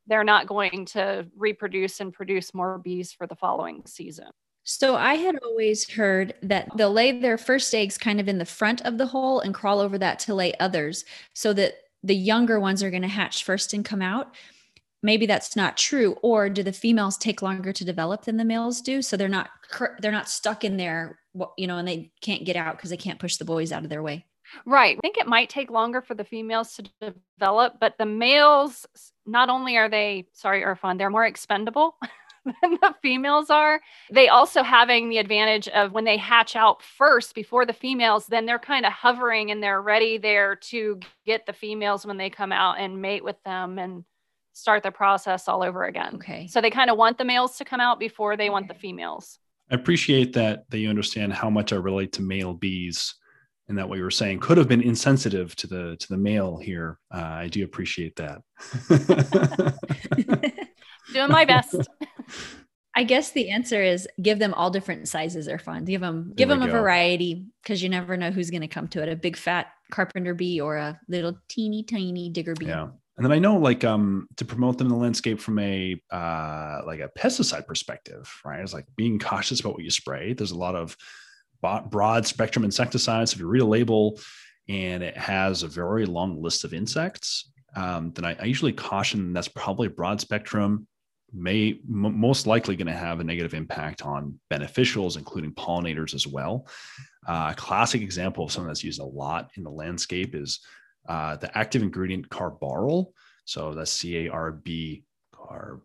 they're 0.06 0.24
not 0.24 0.46
going 0.46 0.86
to 0.86 1.26
reproduce 1.36 2.00
and 2.00 2.12
produce 2.12 2.54
more 2.54 2.78
bees 2.78 3.12
for 3.12 3.26
the 3.26 3.36
following 3.36 3.82
season. 3.86 4.28
So 4.64 4.96
I 4.96 5.14
had 5.14 5.38
always 5.44 5.88
heard 5.88 6.34
that 6.42 6.68
they'll 6.76 6.92
lay 6.92 7.12
their 7.12 7.38
first 7.38 7.74
eggs 7.74 7.96
kind 7.96 8.20
of 8.20 8.28
in 8.28 8.38
the 8.38 8.44
front 8.44 8.82
of 8.82 8.98
the 8.98 9.06
hole 9.06 9.40
and 9.40 9.54
crawl 9.54 9.80
over 9.80 9.96
that 9.98 10.18
to 10.20 10.34
lay 10.34 10.52
others 10.60 11.04
so 11.34 11.52
that 11.54 11.74
the 12.02 12.14
younger 12.14 12.60
ones 12.60 12.82
are 12.82 12.90
going 12.90 13.02
to 13.02 13.08
hatch 13.08 13.44
first 13.44 13.72
and 13.72 13.84
come 13.84 14.02
out. 14.02 14.34
Maybe 15.02 15.26
that's 15.26 15.54
not 15.54 15.76
true 15.76 16.16
or 16.22 16.48
do 16.48 16.62
the 16.62 16.72
females 16.72 17.16
take 17.16 17.42
longer 17.42 17.72
to 17.72 17.84
develop 17.84 18.24
than 18.24 18.36
the 18.36 18.44
males 18.44 18.80
do 18.80 19.00
so 19.00 19.16
they're 19.16 19.28
not 19.28 19.48
they're 20.00 20.10
not 20.10 20.28
stuck 20.28 20.64
in 20.64 20.76
there 20.76 21.20
you 21.56 21.68
know 21.68 21.78
and 21.78 21.86
they 21.86 22.10
can't 22.20 22.44
get 22.44 22.56
out 22.56 22.76
because 22.76 22.90
they 22.90 22.96
can't 22.96 23.20
push 23.20 23.36
the 23.36 23.44
boys 23.44 23.72
out 23.72 23.84
of 23.84 23.90
their 23.90 24.02
way. 24.02 24.26
Right. 24.64 24.96
I 24.96 25.00
think 25.00 25.18
it 25.18 25.26
might 25.26 25.50
take 25.50 25.70
longer 25.70 26.00
for 26.00 26.14
the 26.14 26.24
females 26.24 26.74
to 26.76 27.12
develop, 27.38 27.74
but 27.80 27.96
the 27.98 28.06
males 28.06 28.86
not 29.26 29.50
only 29.50 29.76
are 29.76 29.88
they 29.88 30.26
sorry 30.32 30.62
Erfan, 30.62 30.98
they're 30.98 31.10
more 31.10 31.26
expendable. 31.26 31.96
than 32.62 32.78
the 32.80 32.94
females 33.02 33.50
are. 33.50 33.80
They 34.10 34.28
also 34.28 34.62
having 34.62 35.08
the 35.08 35.18
advantage 35.18 35.68
of 35.68 35.92
when 35.92 36.04
they 36.04 36.16
hatch 36.16 36.56
out 36.56 36.82
first 36.82 37.34
before 37.34 37.66
the 37.66 37.72
females, 37.72 38.26
then 38.26 38.46
they're 38.46 38.58
kind 38.58 38.86
of 38.86 38.92
hovering 38.92 39.50
and 39.50 39.62
they're 39.62 39.82
ready 39.82 40.18
there 40.18 40.56
to 40.56 41.00
get 41.26 41.46
the 41.46 41.52
females 41.52 42.06
when 42.06 42.16
they 42.16 42.30
come 42.30 42.52
out 42.52 42.78
and 42.78 43.02
mate 43.02 43.24
with 43.24 43.42
them 43.44 43.78
and 43.78 44.04
start 44.58 44.82
the 44.82 44.90
process 44.90 45.48
all 45.48 45.62
over 45.62 45.84
again. 45.84 46.16
Okay. 46.16 46.46
So 46.48 46.60
they 46.60 46.70
kind 46.70 46.90
of 46.90 46.98
want 46.98 47.18
the 47.18 47.24
males 47.24 47.56
to 47.58 47.64
come 47.64 47.80
out 47.80 47.98
before 48.00 48.36
they 48.36 48.44
okay. 48.44 48.50
want 48.50 48.68
the 48.68 48.74
females. 48.74 49.38
I 49.70 49.74
appreciate 49.74 50.32
that 50.32 50.68
that 50.70 50.78
you 50.78 50.88
understand 50.88 51.32
how 51.32 51.50
much 51.50 51.72
I 51.72 51.76
relate 51.76 52.12
to 52.14 52.22
male 52.22 52.54
bees 52.54 53.14
and 53.68 53.76
that 53.78 53.88
what 53.88 53.98
you 53.98 54.04
were 54.04 54.10
saying 54.10 54.40
could 54.40 54.56
have 54.56 54.68
been 54.68 54.82
insensitive 54.82 55.54
to 55.56 55.66
the 55.66 55.96
to 55.96 56.08
the 56.08 56.16
male 56.16 56.56
here. 56.56 56.98
Uh, 57.14 57.18
I 57.18 57.48
do 57.48 57.64
appreciate 57.64 58.16
that. 58.16 58.42
Doing 61.12 61.30
my 61.30 61.44
best. 61.44 61.76
I 62.94 63.04
guess 63.04 63.30
the 63.30 63.50
answer 63.50 63.80
is 63.80 64.08
give 64.20 64.40
them 64.40 64.54
all 64.54 64.70
different 64.70 65.06
sizes 65.06 65.46
Erfan. 65.46 65.84
Give 65.84 66.00
them 66.00 66.32
give 66.34 66.48
them 66.48 66.62
a 66.62 66.68
variety 66.68 67.46
because 67.62 67.80
you 67.80 67.88
never 67.88 68.16
know 68.16 68.32
who's 68.32 68.50
going 68.50 68.62
to 68.62 68.68
come 68.68 68.88
to 68.88 69.02
it. 69.02 69.08
A 69.08 69.14
big 69.14 69.36
fat 69.36 69.68
carpenter 69.92 70.34
bee 70.34 70.60
or 70.60 70.76
a 70.76 70.98
little 71.06 71.38
teeny 71.48 71.84
tiny 71.84 72.28
digger 72.30 72.54
bee. 72.54 72.66
Yeah. 72.66 72.88
And 73.18 73.24
then 73.24 73.32
I 73.32 73.40
know 73.40 73.56
like 73.56 73.84
um 73.84 74.28
to 74.36 74.44
promote 74.44 74.78
them 74.78 74.86
in 74.86 74.92
the 74.92 74.98
landscape 74.98 75.40
from 75.40 75.58
a 75.58 76.00
uh 76.10 76.80
like 76.86 77.00
a 77.00 77.10
pesticide 77.18 77.66
perspective, 77.66 78.32
right? 78.44 78.60
It's 78.60 78.72
like 78.72 78.86
being 78.96 79.18
cautious 79.18 79.60
about 79.60 79.74
what 79.74 79.82
you 79.82 79.90
spray. 79.90 80.32
There's 80.32 80.52
a 80.52 80.58
lot 80.58 80.76
of 80.76 80.96
broad 81.90 82.26
spectrum 82.26 82.64
insecticides. 82.64 83.32
If 83.32 83.40
you 83.40 83.48
read 83.48 83.62
a 83.62 83.66
label 83.66 84.20
and 84.68 85.02
it 85.02 85.16
has 85.16 85.64
a 85.64 85.68
very 85.68 86.06
long 86.06 86.40
list 86.40 86.62
of 86.62 86.72
insects, 86.72 87.50
um, 87.74 88.12
then 88.12 88.24
I, 88.24 88.36
I 88.40 88.44
usually 88.44 88.72
caution 88.72 89.32
that's 89.32 89.48
probably 89.48 89.88
broad 89.88 90.20
spectrum 90.20 90.86
may 91.32 91.80
m- 91.88 92.18
most 92.18 92.46
likely 92.46 92.76
going 92.76 92.86
to 92.86 92.92
have 92.92 93.20
a 93.20 93.24
negative 93.24 93.54
impact 93.54 94.02
on 94.02 94.38
beneficials, 94.50 95.16
including 95.16 95.52
pollinators 95.52 96.14
as 96.14 96.26
well. 96.26 96.68
Uh, 97.26 97.48
a 97.50 97.54
classic 97.54 98.00
example 98.00 98.44
of 98.44 98.52
something 98.52 98.68
that's 98.68 98.84
used 98.84 99.00
a 99.00 99.04
lot 99.04 99.50
in 99.56 99.64
the 99.64 99.70
landscape 99.70 100.34
is 100.34 100.60
uh, 101.08 101.36
the 101.36 101.56
active 101.56 101.82
ingredient 101.82 102.28
carbaryl. 102.28 103.12
So 103.44 103.74
that's 103.74 103.92
C 103.92 104.26
A 104.26 104.30
R 104.30 104.52
B 104.52 105.04
carb 105.34 105.80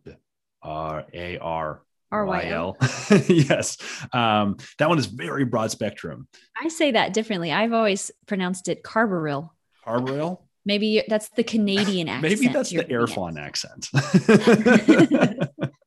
R 0.62 1.05
A 1.13 1.38
R 1.38 1.81
Y 2.12 2.43
L. 2.45 2.77
yes. 3.27 3.77
Um, 4.12 4.57
that 4.77 4.89
one 4.89 4.99
is 4.99 5.07
very 5.07 5.45
broad 5.45 5.71
spectrum. 5.71 6.27
I 6.62 6.67
say 6.67 6.91
that 6.91 7.13
differently. 7.13 7.51
I've 7.51 7.73
always 7.73 8.12
pronounced 8.27 8.67
it 8.67 8.83
carbaryl. 8.83 9.49
Carbaryl? 9.86 10.39
Maybe 10.65 11.03
that's 11.07 11.29
the 11.29 11.43
Canadian 11.43 12.07
accent. 12.09 12.39
Maybe 12.39 12.53
that's 12.53 12.69
the 12.69 12.83
Airfon 12.83 13.39
accent. 13.39 13.89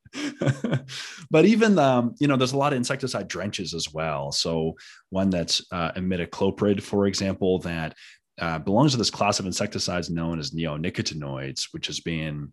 but 1.31 1.44
even 1.44 1.79
um, 1.79 2.14
you 2.18 2.29
know, 2.29 2.37
there's 2.37 2.53
a 2.53 2.59
lot 2.59 2.72
of 2.72 2.77
insecticide 2.77 3.29
drenches 3.29 3.75
as 3.75 3.92
well. 3.92 4.33
So 4.33 4.75
one 5.11 5.31
that's 5.31 5.64
uh, 5.72 5.92
imidacloprid, 5.92 6.83
for 6.83 7.07
example, 7.07 7.59
that 7.61 7.94
uh, 8.40 8.59
belongs 8.59 8.92
to 8.92 8.99
this 8.99 9.11
class 9.11 9.40
of 9.40 9.46
insecticides 9.46 10.11
known 10.11 10.38
as 10.38 10.51
neonicotinoids, 10.51 11.68
which 11.72 11.87
has 11.87 12.01
been 12.01 12.53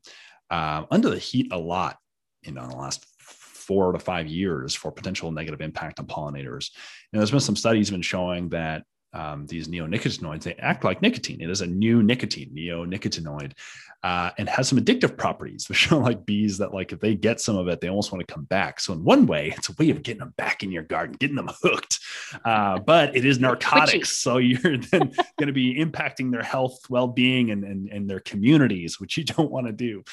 uh, 0.49 0.85
under 0.91 1.09
the 1.09 1.17
heat 1.17 1.51
a 1.51 1.57
lot 1.57 1.97
in 2.43 2.55
the 2.55 2.61
last 2.61 3.05
four 3.19 3.91
to 3.91 3.99
five 3.99 4.27
years 4.27 4.75
for 4.75 4.91
potential 4.91 5.31
negative 5.31 5.61
impact 5.61 5.99
on 5.99 6.05
pollinators. 6.05 6.71
And 7.11 7.19
there's 7.19 7.31
been 7.31 7.39
some 7.39 7.55
studies 7.55 7.91
been 7.91 8.01
showing 8.01 8.49
that 8.49 8.83
um, 9.13 9.45
these 9.45 9.67
neonicotinoids, 9.67 10.43
they 10.43 10.55
act 10.55 10.83
like 10.83 11.01
nicotine. 11.01 11.41
It 11.41 11.49
is 11.49 11.61
a 11.61 11.67
new 11.67 12.01
nicotine, 12.01 12.51
neonicotinoid, 12.55 13.53
uh, 14.03 14.31
and 14.37 14.49
has 14.49 14.67
some 14.67 14.79
addictive 14.79 15.17
properties. 15.17 15.65
They 15.69 15.75
show 15.75 15.99
like 15.99 16.25
bees 16.25 16.57
that 16.57 16.73
like 16.73 16.91
if 16.91 16.99
they 16.99 17.15
get 17.15 17.39
some 17.39 17.55
of 17.55 17.67
it, 17.67 17.79
they 17.79 17.89
almost 17.89 18.11
want 18.11 18.25
to 18.27 18.33
come 18.33 18.45
back. 18.45 18.79
So 18.79 18.93
in 18.93 19.03
one 19.03 19.27
way, 19.27 19.53
it's 19.55 19.69
a 19.69 19.75
way 19.77 19.91
of 19.91 20.03
getting 20.03 20.19
them 20.19 20.33
back 20.37 20.63
in 20.63 20.71
your 20.71 20.83
garden, 20.83 21.15
getting 21.19 21.35
them 21.35 21.51
hooked. 21.61 21.99
Uh, 22.43 22.79
but 22.79 23.15
it 23.15 23.25
is 23.25 23.39
narcotics, 23.39 24.17
so 24.17 24.37
you're 24.37 24.77
then 24.91 25.11
going 25.37 25.47
to 25.47 25.53
be 25.53 25.75
impacting 25.75 26.31
their 26.31 26.43
health, 26.43 26.79
well-being, 26.89 27.51
and, 27.51 27.63
and 27.63 27.89
and 27.89 28.09
their 28.09 28.19
communities, 28.19 28.99
which 28.99 29.17
you 29.17 29.23
don't 29.35 29.51
want 29.51 29.67
to 29.67 29.73
do. 29.73 30.03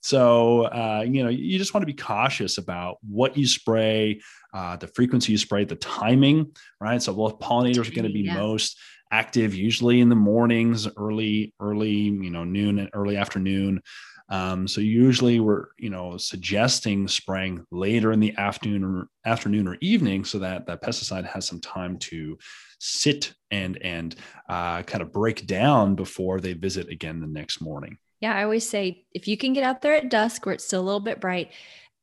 So 0.00 0.64
uh, 0.64 1.04
you 1.06 1.22
know, 1.22 1.30
you 1.30 1.58
just 1.58 1.74
want 1.74 1.82
to 1.82 1.86
be 1.86 1.94
cautious 1.94 2.58
about 2.58 2.98
what 3.02 3.36
you 3.36 3.46
spray 3.46 4.20
uh, 4.52 4.76
the 4.76 4.86
frequency 4.88 5.32
you 5.32 5.38
spray, 5.38 5.64
the 5.64 5.76
timing, 5.76 6.52
right? 6.80 7.00
So 7.02 7.14
both 7.14 7.38
pollinators 7.38 7.88
are 7.88 7.94
going 7.94 8.06
to 8.06 8.12
be 8.12 8.22
yeah. 8.22 8.34
most 8.34 8.78
active 9.12 9.54
usually 9.54 10.00
in 10.00 10.08
the 10.08 10.16
mornings, 10.16 10.88
early, 10.96 11.52
early, 11.60 11.90
you 11.90 12.30
know, 12.30 12.44
noon 12.44 12.78
and 12.78 12.90
early 12.92 13.16
afternoon. 13.16 13.82
Um, 14.30 14.68
so 14.68 14.80
usually 14.80 15.40
we're, 15.40 15.66
you 15.76 15.90
know, 15.90 16.16
suggesting 16.16 17.08
spraying 17.08 17.64
later 17.70 18.12
in 18.12 18.20
the 18.20 18.34
afternoon 18.36 18.84
or 18.84 19.08
afternoon 19.24 19.66
or 19.66 19.76
evening 19.80 20.24
so 20.24 20.38
that 20.38 20.66
that 20.66 20.82
pesticide 20.82 21.26
has 21.26 21.46
some 21.46 21.60
time 21.60 21.98
to 21.98 22.38
sit 22.78 23.34
and 23.50 23.76
and 23.82 24.14
uh, 24.48 24.82
kind 24.82 25.02
of 25.02 25.12
break 25.12 25.46
down 25.46 25.96
before 25.96 26.40
they 26.40 26.52
visit 26.52 26.88
again 26.88 27.20
the 27.20 27.26
next 27.26 27.60
morning. 27.60 27.98
Yeah, 28.20 28.34
I 28.34 28.44
always 28.44 28.68
say 28.68 29.04
if 29.12 29.26
you 29.26 29.36
can 29.36 29.52
get 29.52 29.64
out 29.64 29.82
there 29.82 29.94
at 29.94 30.10
dusk 30.10 30.46
where 30.46 30.54
it's 30.54 30.64
still 30.64 30.80
a 30.80 30.82
little 30.82 31.00
bit 31.00 31.20
bright, 31.20 31.50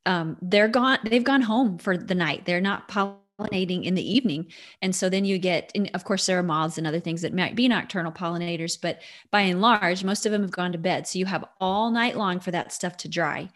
um, 0.04 0.36
they're 0.42 0.68
gone. 0.68 0.98
They've 1.04 1.24
gone 1.24 1.42
home 1.42 1.78
for 1.78 1.96
the 1.96 2.14
night. 2.14 2.44
They're 2.44 2.60
not 2.60 2.88
pollinating 3.38 3.84
in 3.84 3.94
the 3.94 4.14
evening. 4.14 4.46
And 4.82 4.94
so 4.94 5.08
then 5.08 5.24
you 5.24 5.38
get, 5.38 5.70
and 5.74 5.90
of 5.94 6.04
course, 6.04 6.26
there 6.26 6.38
are 6.38 6.42
moths 6.42 6.78
and 6.78 6.86
other 6.86 7.00
things 7.00 7.22
that 7.22 7.34
might 7.34 7.54
be 7.54 7.68
nocturnal 7.68 8.12
pollinators, 8.12 8.80
but 8.80 9.00
by 9.30 9.42
and 9.42 9.60
large, 9.60 10.04
most 10.04 10.26
of 10.26 10.32
them 10.32 10.42
have 10.42 10.50
gone 10.50 10.72
to 10.72 10.78
bed. 10.78 11.06
So 11.06 11.18
you 11.18 11.26
have 11.26 11.44
all 11.60 11.90
night 11.90 12.16
long 12.16 12.40
for 12.40 12.50
that 12.50 12.72
stuff 12.72 12.96
to 12.98 13.08
dry. 13.08 13.48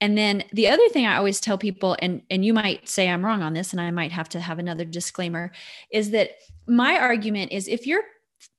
And 0.00 0.18
then 0.18 0.44
the 0.52 0.68
other 0.68 0.88
thing 0.88 1.06
I 1.06 1.16
always 1.16 1.40
tell 1.40 1.56
people, 1.56 1.96
and, 2.00 2.22
and 2.30 2.44
you 2.44 2.52
might 2.52 2.88
say 2.88 3.08
I'm 3.08 3.24
wrong 3.24 3.42
on 3.42 3.54
this, 3.54 3.72
and 3.72 3.80
I 3.80 3.90
might 3.90 4.12
have 4.12 4.28
to 4.30 4.40
have 4.40 4.58
another 4.58 4.84
disclaimer, 4.84 5.52
is 5.90 6.10
that 6.10 6.30
my 6.66 6.98
argument 6.98 7.52
is 7.52 7.68
if 7.68 7.86
your 7.86 8.02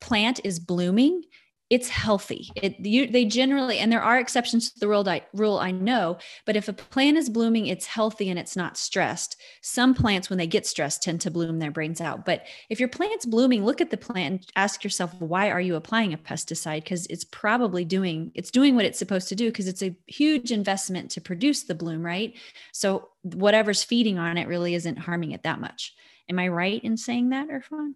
plant 0.02 0.40
is 0.44 0.60
blooming, 0.60 1.24
it's 1.70 1.90
healthy. 1.90 2.50
It 2.56 2.80
you, 2.80 3.08
they 3.08 3.26
generally, 3.26 3.80
and 3.80 3.92
there 3.92 4.02
are 4.02 4.20
exceptions 4.20 4.72
to 4.72 4.80
the 4.80 4.88
rule 4.88 5.08
I, 5.10 5.24
rule 5.34 5.58
I 5.58 5.72
know, 5.72 6.20
but 6.46 6.56
if 6.56 6.68
a 6.68 6.74
plant 6.74 7.18
is 7.18 7.28
blooming, 7.28 7.66
it's 7.66 7.88
healthy 7.88 8.30
and 8.30 8.38
it's 8.38 8.56
not 8.56 8.78
stressed. 8.78 9.38
Some 9.62 9.96
plants, 9.96 10.30
when 10.30 10.38
they 10.38 10.46
get 10.46 10.68
stressed, 10.68 11.02
tend 11.02 11.22
to 11.22 11.32
bloom 11.32 11.58
their 11.58 11.72
brains 11.72 12.02
out. 12.02 12.24
But 12.24 12.46
if 12.70 12.80
your 12.80 12.90
plant's 12.90 13.26
blooming, 13.26 13.66
look 13.66 13.82
at 13.82 13.90
the 13.90 13.98
plant 13.98 14.34
and 14.42 14.52
ask 14.56 14.84
yourself, 14.84 15.14
why 15.20 15.50
are 15.50 15.62
you 15.62 15.76
applying 15.76 16.14
a 16.14 16.18
pesticide? 16.18 16.84
Because 16.84 17.08
it's 17.08 17.26
probably 17.26 17.84
doing 17.84 18.32
it's 18.36 18.52
doing 18.52 18.76
what 18.76 18.86
it's 18.86 19.00
supposed 19.00 19.30
to 19.30 19.36
do 19.36 19.48
because 19.50 19.68
it's 19.68 19.82
a 19.82 19.96
huge 20.06 20.52
investment 20.52 21.10
to 21.12 21.22
produce 21.22 21.64
the 21.64 21.76
bloom, 21.76 22.06
right? 22.06 22.36
So 22.74 23.10
whatever's 23.24 23.84
feeding 23.84 24.20
on 24.20 24.38
it 24.38 24.48
really 24.48 24.76
isn't 24.76 25.00
harming 25.00 25.32
it 25.32 25.44
that 25.44 25.60
much. 25.60 25.96
Am 26.30 26.38
I 26.38 26.48
right 26.48 26.84
in 26.84 26.96
saying 26.96 27.30
that, 27.30 27.50
Erfan? 27.50 27.94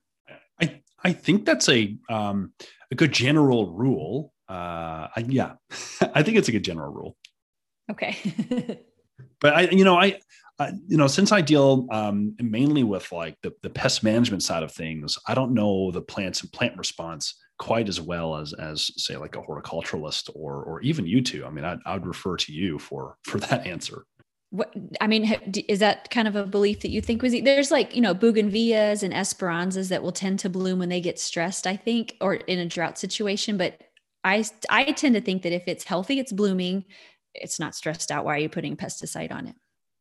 I 0.62 0.82
I 1.04 1.14
think 1.14 1.46
that's 1.46 1.70
a 1.70 1.96
um, 2.10 2.54
a 2.92 2.96
good 2.96 3.12
general 3.12 3.72
rule. 3.74 4.34
Uh, 4.48 5.08
I, 5.16 5.26
yeah, 5.28 5.54
I 6.14 6.24
think 6.24 6.38
it's 6.38 6.50
a 6.50 6.52
good 6.52 6.64
general 6.64 6.92
rule. 6.92 7.18
Okay. 7.92 8.18
but 9.42 9.54
I, 9.54 9.62
you 9.70 9.84
know, 9.84 9.98
I, 9.98 10.20
I, 10.60 10.74
you 10.88 10.98
know, 10.98 11.08
since 11.08 11.32
I 11.32 11.42
deal 11.42 11.88
um, 11.92 12.36
mainly 12.40 12.84
with 12.84 13.12
like 13.12 13.38
the, 13.42 13.54
the 13.64 13.70
pest 13.70 14.04
management 14.04 14.44
side 14.44 14.64
of 14.64 14.72
things, 14.72 15.18
I 15.28 15.34
don't 15.34 15.54
know 15.54 15.92
the 15.92 16.02
plants 16.02 16.42
and 16.42 16.52
plant 16.52 16.78
response 16.78 17.36
quite 17.58 17.90
as 17.90 18.00
well 18.00 18.38
as 18.38 18.54
as 18.54 18.90
say 18.96 19.18
like 19.18 19.36
a 19.36 19.42
horticulturalist 19.42 20.30
or 20.34 20.64
or 20.64 20.82
even 20.82 21.06
you 21.06 21.22
two. 21.22 21.46
I 21.46 21.50
mean, 21.50 21.66
I, 21.66 21.78
I 21.86 21.94
would 21.94 22.08
refer 22.08 22.38
to 22.38 22.54
you 22.54 22.80
for 22.80 23.18
for 23.24 23.40
that 23.40 23.66
answer 23.74 24.06
what 24.52 24.74
I 25.00 25.08
mean, 25.08 25.26
is 25.68 25.80
that 25.80 26.10
kind 26.10 26.28
of 26.28 26.36
a 26.36 26.46
belief 26.46 26.82
that 26.82 26.90
you 26.90 27.02
think 27.02 27.22
was 27.22 27.34
there's 27.44 27.70
like, 27.70 27.96
you 27.96 28.02
know, 28.02 28.16
bougainvilleas 28.16 29.04
and 29.04 29.14
esperanzas 29.14 29.90
that 29.90 30.02
will 30.02 30.12
tend 30.12 30.40
to 30.40 30.50
bloom 30.50 30.80
when 30.80 30.90
they 30.90 31.02
get 31.02 31.20
stressed, 31.20 31.68
I 31.68 31.76
think, 31.76 32.16
or 32.20 32.36
in 32.36 32.58
a 32.58 32.66
drought 32.66 32.98
situation. 32.98 33.58
But 33.58 33.80
I, 34.24 34.44
I 34.70 34.92
tend 34.92 35.16
to 35.16 35.22
think 35.22 35.44
that 35.44 35.54
if 35.54 35.64
it's 35.68 35.84
healthy, 35.84 36.20
it's 36.20 36.32
blooming, 36.32 36.86
it's 37.36 37.60
not 37.60 37.76
stressed 37.76 38.12
out. 38.12 38.26
Why 38.26 38.36
are 38.36 38.40
you 38.40 38.50
putting 38.50 38.76
pesticide 38.76 39.32
on 39.32 39.48
it? 39.48 39.56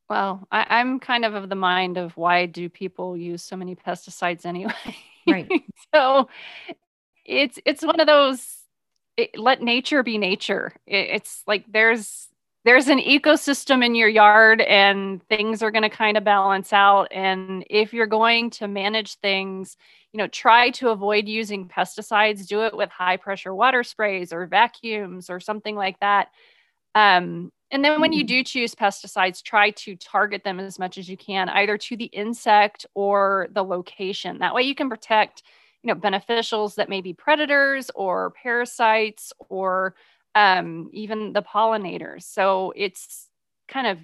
Well, 0.09 0.49
I, 0.51 0.81
am 0.81 0.99
kind 0.99 1.27
of 1.27 1.35
of 1.35 1.51
the 1.51 1.55
mind 1.55 1.99
of 1.99 2.17
why 2.17 2.47
do 2.47 2.71
people 2.71 3.17
use 3.19 3.43
so 3.43 3.57
many 3.57 3.77
pesticides 3.77 4.47
anyway? 4.47 4.73
Right. 5.29 5.51
so 5.95 6.31
it's, 7.27 7.59
it's 7.67 7.85
one 7.85 8.01
of 8.01 8.07
those, 8.07 8.57
it, 9.19 9.39
let 9.39 9.61
nature 9.61 10.03
be 10.03 10.17
nature. 10.17 10.73
It, 10.87 11.11
it's 11.11 11.43
like, 11.47 11.67
there's, 11.71 12.28
there's 12.65 12.89
an 12.89 12.99
ecosystem 12.99 13.85
in 13.85 13.95
your 13.95 14.09
yard 14.09 14.61
and 14.61 15.23
things 15.29 15.63
are 15.63 15.71
going 15.71 15.83
to 15.83 15.89
kind 15.89 16.17
of 16.17 16.25
balance 16.25 16.73
out. 16.73 17.09
And 17.13 17.65
if 17.71 17.95
you're 17.95 18.07
going 18.07 18.51
to 18.51 18.69
manage 18.69 19.15
things 19.17 19.77
you 20.13 20.19
know 20.19 20.29
try 20.29 20.71
to 20.71 20.89
avoid 20.89 21.29
using 21.29 21.69
pesticides. 21.69 22.47
Do 22.47 22.63
it 22.63 22.77
with 22.77 22.91
high 22.91 23.17
pressure 23.17 23.55
water 23.55 23.83
sprays 23.83 24.33
or 24.33 24.47
vacuums 24.47 25.31
or 25.31 25.41
something 25.41 25.77
like 25.77 25.99
that. 26.01 26.29
Um, 26.95 27.53
and 27.71 27.85
then 27.85 28.01
when 28.01 28.13
you 28.13 28.21
mm-hmm. 28.21 28.39
do 28.39 28.45
choose 28.45 28.75
pesticides 28.75 29.43
try 29.43 29.71
to 29.71 29.97
target 29.97 30.43
them 30.45 30.59
as 30.59 30.79
much 30.79 30.97
as 30.97 31.09
you 31.09 31.17
can 31.17 31.49
either 31.51 31.77
to 31.77 31.97
the 31.97 32.07
insect 32.07 32.87
or 32.95 33.49
the 33.53 33.63
location. 33.63 34.39
That 34.39 34.55
way 34.55 34.63
you 34.63 34.75
can 34.75 34.89
protect 34.89 35.43
you 35.83 35.93
know 35.93 36.01
beneficials 36.01 36.77
that 36.77 36.89
may 36.89 37.01
be 37.01 37.13
predators 37.13 37.91
or 37.95 38.33
parasites 38.43 39.33
or 39.49 39.95
um, 40.39 40.89
even 40.93 41.33
the 41.33 41.43
pollinators. 41.43 42.23
So 42.23 42.73
it's 42.77 43.29
kind 43.67 43.89
of 43.89 43.99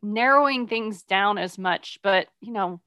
narrowing 0.00 0.68
things 0.68 1.02
down 1.02 1.38
as 1.38 1.58
much, 1.58 1.98
but 2.04 2.28
you 2.40 2.52
know, 2.52 2.80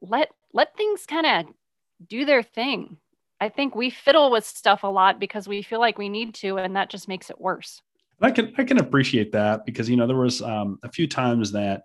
let 0.00 0.30
let 0.52 0.76
things 0.76 1.06
kind 1.06 1.26
of 1.26 1.54
do 2.08 2.24
their 2.24 2.42
thing. 2.42 2.96
I 3.40 3.50
think 3.50 3.76
we 3.76 3.90
fiddle 3.90 4.32
with 4.32 4.44
stuff 4.44 4.82
a 4.82 4.88
lot 4.88 5.20
because 5.20 5.46
we 5.46 5.62
feel 5.62 5.78
like 5.78 5.96
we 5.96 6.08
need 6.08 6.34
to, 6.36 6.56
and 6.56 6.74
that 6.74 6.90
just 6.90 7.06
makes 7.06 7.30
it 7.30 7.40
worse. 7.40 7.82
I 8.20 8.32
can 8.32 8.52
I 8.58 8.64
can 8.64 8.78
appreciate 8.78 9.30
that 9.32 9.64
because 9.64 9.88
you 9.88 9.96
know 9.96 10.08
there 10.08 10.16
was 10.16 10.42
um, 10.42 10.80
a 10.82 10.90
few 10.90 11.06
times 11.06 11.52
that 11.52 11.82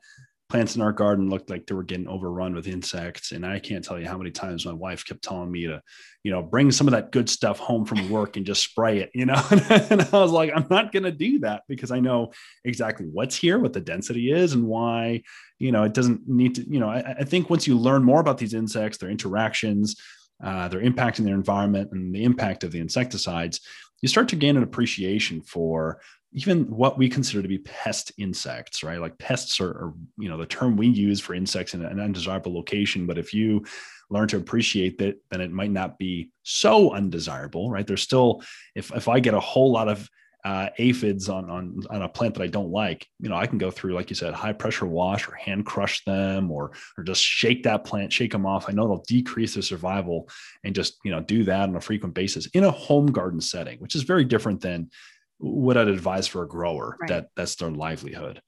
plants 0.51 0.75
in 0.75 0.81
our 0.81 0.91
garden 0.91 1.29
looked 1.29 1.49
like 1.49 1.65
they 1.65 1.73
were 1.73 1.81
getting 1.81 2.09
overrun 2.09 2.53
with 2.53 2.67
insects. 2.67 3.31
And 3.31 3.45
I 3.45 3.57
can't 3.57 3.85
tell 3.85 3.97
you 3.97 4.05
how 4.05 4.17
many 4.17 4.31
times 4.31 4.65
my 4.65 4.73
wife 4.73 5.05
kept 5.05 5.23
telling 5.23 5.49
me 5.49 5.65
to, 5.65 5.81
you 6.23 6.31
know, 6.31 6.43
bring 6.43 6.71
some 6.71 6.87
of 6.87 6.91
that 6.91 7.13
good 7.13 7.29
stuff 7.29 7.57
home 7.57 7.85
from 7.85 8.09
work 8.09 8.35
and 8.35 8.45
just 8.45 8.61
spray 8.61 8.99
it, 8.99 9.11
you 9.13 9.25
know. 9.25 9.41
and 9.69 10.01
I 10.01 10.19
was 10.19 10.31
like, 10.31 10.51
I'm 10.53 10.67
not 10.69 10.91
going 10.91 11.03
to 11.03 11.11
do 11.11 11.39
that 11.39 11.63
because 11.69 11.89
I 11.89 12.01
know 12.01 12.33
exactly 12.65 13.05
what's 13.05 13.37
here, 13.37 13.59
what 13.59 13.71
the 13.71 13.79
density 13.79 14.29
is, 14.29 14.51
and 14.51 14.65
why, 14.65 15.23
you 15.57 15.71
know, 15.71 15.83
it 15.83 15.93
doesn't 15.93 16.27
need 16.27 16.55
to, 16.55 16.69
you 16.69 16.81
know, 16.81 16.89
I, 16.89 17.15
I 17.19 17.23
think 17.23 17.49
once 17.49 17.65
you 17.65 17.77
learn 17.77 18.03
more 18.03 18.19
about 18.19 18.37
these 18.37 18.53
insects, 18.53 18.97
their 18.97 19.09
interactions, 19.09 19.95
uh, 20.43 20.67
their 20.67 20.81
impact 20.81 21.19
in 21.19 21.25
their 21.25 21.35
environment, 21.35 21.93
and 21.93 22.13
the 22.13 22.25
impact 22.25 22.65
of 22.65 22.73
the 22.73 22.81
insecticides, 22.81 23.61
you 24.01 24.09
start 24.09 24.27
to 24.29 24.35
gain 24.35 24.57
an 24.57 24.63
appreciation 24.63 25.41
for 25.43 26.01
even 26.33 26.63
what 26.69 26.97
we 26.97 27.09
consider 27.09 27.41
to 27.41 27.47
be 27.47 27.57
pest 27.57 28.11
insects, 28.17 28.83
right? 28.83 29.01
Like 29.01 29.17
pests 29.17 29.59
are, 29.59 29.69
are 29.69 29.93
you 30.17 30.29
know, 30.29 30.37
the 30.37 30.45
term 30.45 30.77
we 30.77 30.87
use 30.87 31.19
for 31.19 31.33
insects 31.33 31.73
in 31.73 31.83
an 31.83 31.99
undesirable 31.99 32.53
location. 32.53 33.05
But 33.05 33.17
if 33.17 33.33
you 33.33 33.65
learn 34.09 34.27
to 34.29 34.37
appreciate 34.37 34.97
that, 34.99 35.17
then 35.29 35.41
it 35.41 35.51
might 35.51 35.71
not 35.71 35.97
be 35.97 36.29
so 36.43 36.91
undesirable, 36.91 37.69
right? 37.69 37.85
There's 37.85 38.01
still, 38.01 38.43
if 38.75 38.93
if 38.95 39.07
I 39.07 39.19
get 39.19 39.33
a 39.33 39.39
whole 39.39 39.71
lot 39.71 39.89
of 39.89 40.09
uh, 40.43 40.69
aphids 40.79 41.29
on, 41.29 41.49
on 41.49 41.79
on 41.89 42.01
a 42.01 42.09
plant 42.09 42.33
that 42.33 42.43
I 42.43 42.47
don't 42.47 42.71
like, 42.71 43.05
you 43.19 43.29
know, 43.29 43.35
I 43.35 43.45
can 43.45 43.57
go 43.57 43.69
through, 43.69 43.93
like 43.93 44.09
you 44.09 44.15
said, 44.15 44.33
high 44.33 44.53
pressure 44.53 44.87
wash 44.87 45.27
or 45.27 45.35
hand 45.35 45.65
crush 45.65 46.03
them, 46.05 46.49
or 46.49 46.71
or 46.97 47.03
just 47.03 47.23
shake 47.23 47.63
that 47.63 47.83
plant, 47.83 48.11
shake 48.13 48.31
them 48.31 48.45
off. 48.45 48.65
I 48.67 48.71
know 48.71 48.85
it'll 48.85 49.03
decrease 49.07 49.53
their 49.53 49.63
survival, 49.63 50.29
and 50.63 50.73
just 50.73 50.97
you 51.03 51.11
know 51.11 51.19
do 51.19 51.43
that 51.43 51.69
on 51.69 51.75
a 51.75 51.81
frequent 51.81 52.15
basis 52.15 52.47
in 52.47 52.63
a 52.63 52.71
home 52.71 53.07
garden 53.07 53.41
setting, 53.41 53.79
which 53.79 53.95
is 53.95 54.03
very 54.03 54.23
different 54.23 54.61
than 54.61 54.89
what 55.41 55.77
I'd 55.77 55.87
advise 55.87 56.27
for 56.27 56.43
a 56.43 56.47
grower 56.47 56.97
right. 57.01 57.07
that 57.09 57.27
that's 57.35 57.55
their 57.55 57.71
livelihood. 57.71 58.41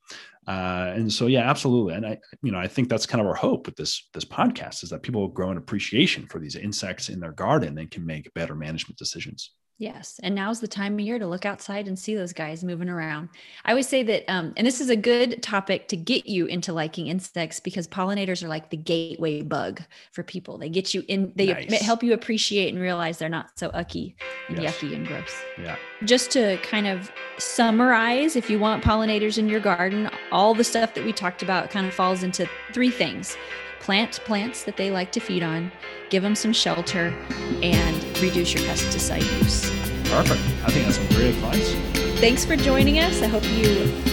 Uh, 0.48 0.92
and 0.96 1.12
so, 1.12 1.28
yeah, 1.28 1.50
absolutely. 1.50 1.96
And 1.96 2.06
I, 2.06 2.18
you 2.42 2.52
know, 2.52 2.60
I 2.60 2.68
think 2.68 2.90
that's 2.90 3.06
kind 3.06 3.22
of 3.22 3.28
our 3.28 3.36
hope 3.36 3.66
with 3.66 3.76
this 3.76 4.10
this 4.14 4.26
podcast 4.26 4.84
is 4.84 4.90
that 4.90 5.02
people 5.02 5.22
will 5.22 5.30
grow 5.30 5.52
an 5.52 5.58
appreciation 5.58 6.28
for 6.28 6.40
these 6.40 6.56
insects 6.56 7.10
in 7.10 7.20
their 7.20 7.32
garden 7.32 7.78
and 7.78 7.90
can 7.90 8.06
make 8.06 8.34
better 8.34 8.56
management 8.56 8.98
decisions. 8.98 9.52
Yes. 9.80 10.20
And 10.24 10.36
now's 10.36 10.60
the 10.60 10.68
time 10.68 10.94
of 10.94 11.00
year 11.00 11.18
to 11.18 11.28
look 11.28 11.46
outside 11.46 11.88
and 11.88 11.98
see 11.98 12.16
those 12.16 12.32
guys 12.32 12.64
moving 12.64 12.90
around. 12.90 13.30
I 13.66 13.72
always 13.72 13.88
say 13.88 14.04
that, 14.04 14.32
um, 14.32 14.54
and 14.56 14.68
this 14.68 14.80
is 14.80 14.90
a 14.90 14.96
good 14.96 15.42
topic 15.42 15.88
to 15.90 15.98
get 15.98 16.28
you 16.28 16.46
into 16.46 16.72
liking 16.72 17.08
insects 17.08 17.60
because 17.60 17.88
pollinators 17.88 18.44
are 18.44 18.48
like 18.48 18.70
the 18.70 18.78
gateway 18.78 19.42
bug 19.42 19.82
for 20.12 20.24
people. 20.24 20.58
They 20.58 20.70
get 20.70 20.94
you 20.94 21.04
in, 21.08 21.34
they 21.36 21.48
nice. 21.48 21.82
help 21.82 22.04
you 22.04 22.14
appreciate 22.14 22.72
and 22.72 22.82
realize 22.82 23.18
they're 23.18 23.30
not 23.30 23.58
so 23.58 23.70
ucky 23.70 24.16
and 24.48 24.62
yes. 24.62 24.78
yucky 24.78 24.96
and 24.96 25.08
gross. 25.08 25.36
Yeah. 25.58 25.76
Just 26.04 26.32
to 26.32 26.58
kind 26.58 26.88
of 26.88 27.12
summarize, 27.40 28.36
if 28.36 28.50
you 28.50 28.60
want 28.60 28.84
pollinators 28.84 29.38
in 29.38 29.50
your 29.50 29.60
garden, 29.60 30.10
all 30.32 30.54
the 30.54 30.64
stuff 30.64 30.94
that 30.94 31.04
we 31.04 31.12
talked 31.12 31.42
about 31.42 31.72
kind 31.72 31.88
of 31.88 31.94
falls 31.94 32.24
into 32.24 32.48
three 32.74 32.92
things 32.92 33.36
plant 33.84 34.22
plants 34.24 34.64
that 34.64 34.78
they 34.78 34.90
like 34.90 35.12
to 35.12 35.20
feed 35.20 35.44
on, 35.44 35.70
give 36.10 36.24
them 36.24 36.36
some 36.36 36.54
shelter, 36.54 37.14
and 37.62 38.13
reduce 38.24 38.54
your 38.54 38.64
pesticide 38.64 39.24
use. 39.40 39.70
Perfect. 40.10 40.40
I 40.64 40.72
think 40.72 40.86
that's 40.86 40.96
some 40.96 41.08
great 41.08 41.36
advice. 41.36 41.74
Thanks 42.20 42.46
for 42.46 42.56
joining 42.56 43.00
us. 43.00 43.22
I 43.22 43.28
hope 43.28 43.44
you 43.44 43.68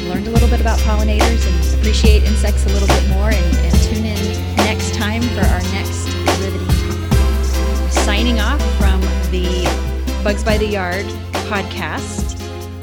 learned 0.09 0.27
a 0.27 0.31
little 0.31 0.49
bit 0.49 0.61
about 0.61 0.81
pollinators 0.81 1.46
and 1.46 1.79
appreciate 1.81 2.25
insects 2.25 2.66
a 2.66 2.70
little 2.70 2.88
bit 2.88 3.09
more 3.11 3.31
and, 3.31 3.57
and 3.57 3.75
tune 3.83 4.05
in 4.05 4.57
next 4.57 4.94
time 4.94 5.23
for 5.23 5.42
our 5.42 5.62
next 5.75 6.09
riveting 6.40 6.66
topic. 6.66 7.92
Signing 7.92 8.40
off 8.40 8.61
from 8.79 9.01
the 9.31 9.64
Bugs 10.25 10.42
by 10.42 10.59
the 10.59 10.66
Yard 10.66 11.07
podcast 11.46 12.37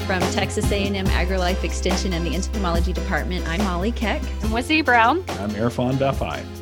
from 0.06 0.20
Texas 0.32 0.72
A&M 0.72 1.04
AgriLife 1.06 1.62
Extension 1.62 2.14
and 2.14 2.26
the 2.26 2.34
Entomology 2.34 2.94
Department. 2.94 3.46
I'm 3.46 3.62
Molly 3.64 3.92
Keck. 3.92 4.22
I'm 4.22 4.48
Wizzy 4.48 4.82
Brown. 4.82 5.18
I'm 5.28 5.50
Erfan 5.50 5.92
Vafaie. 5.98 6.57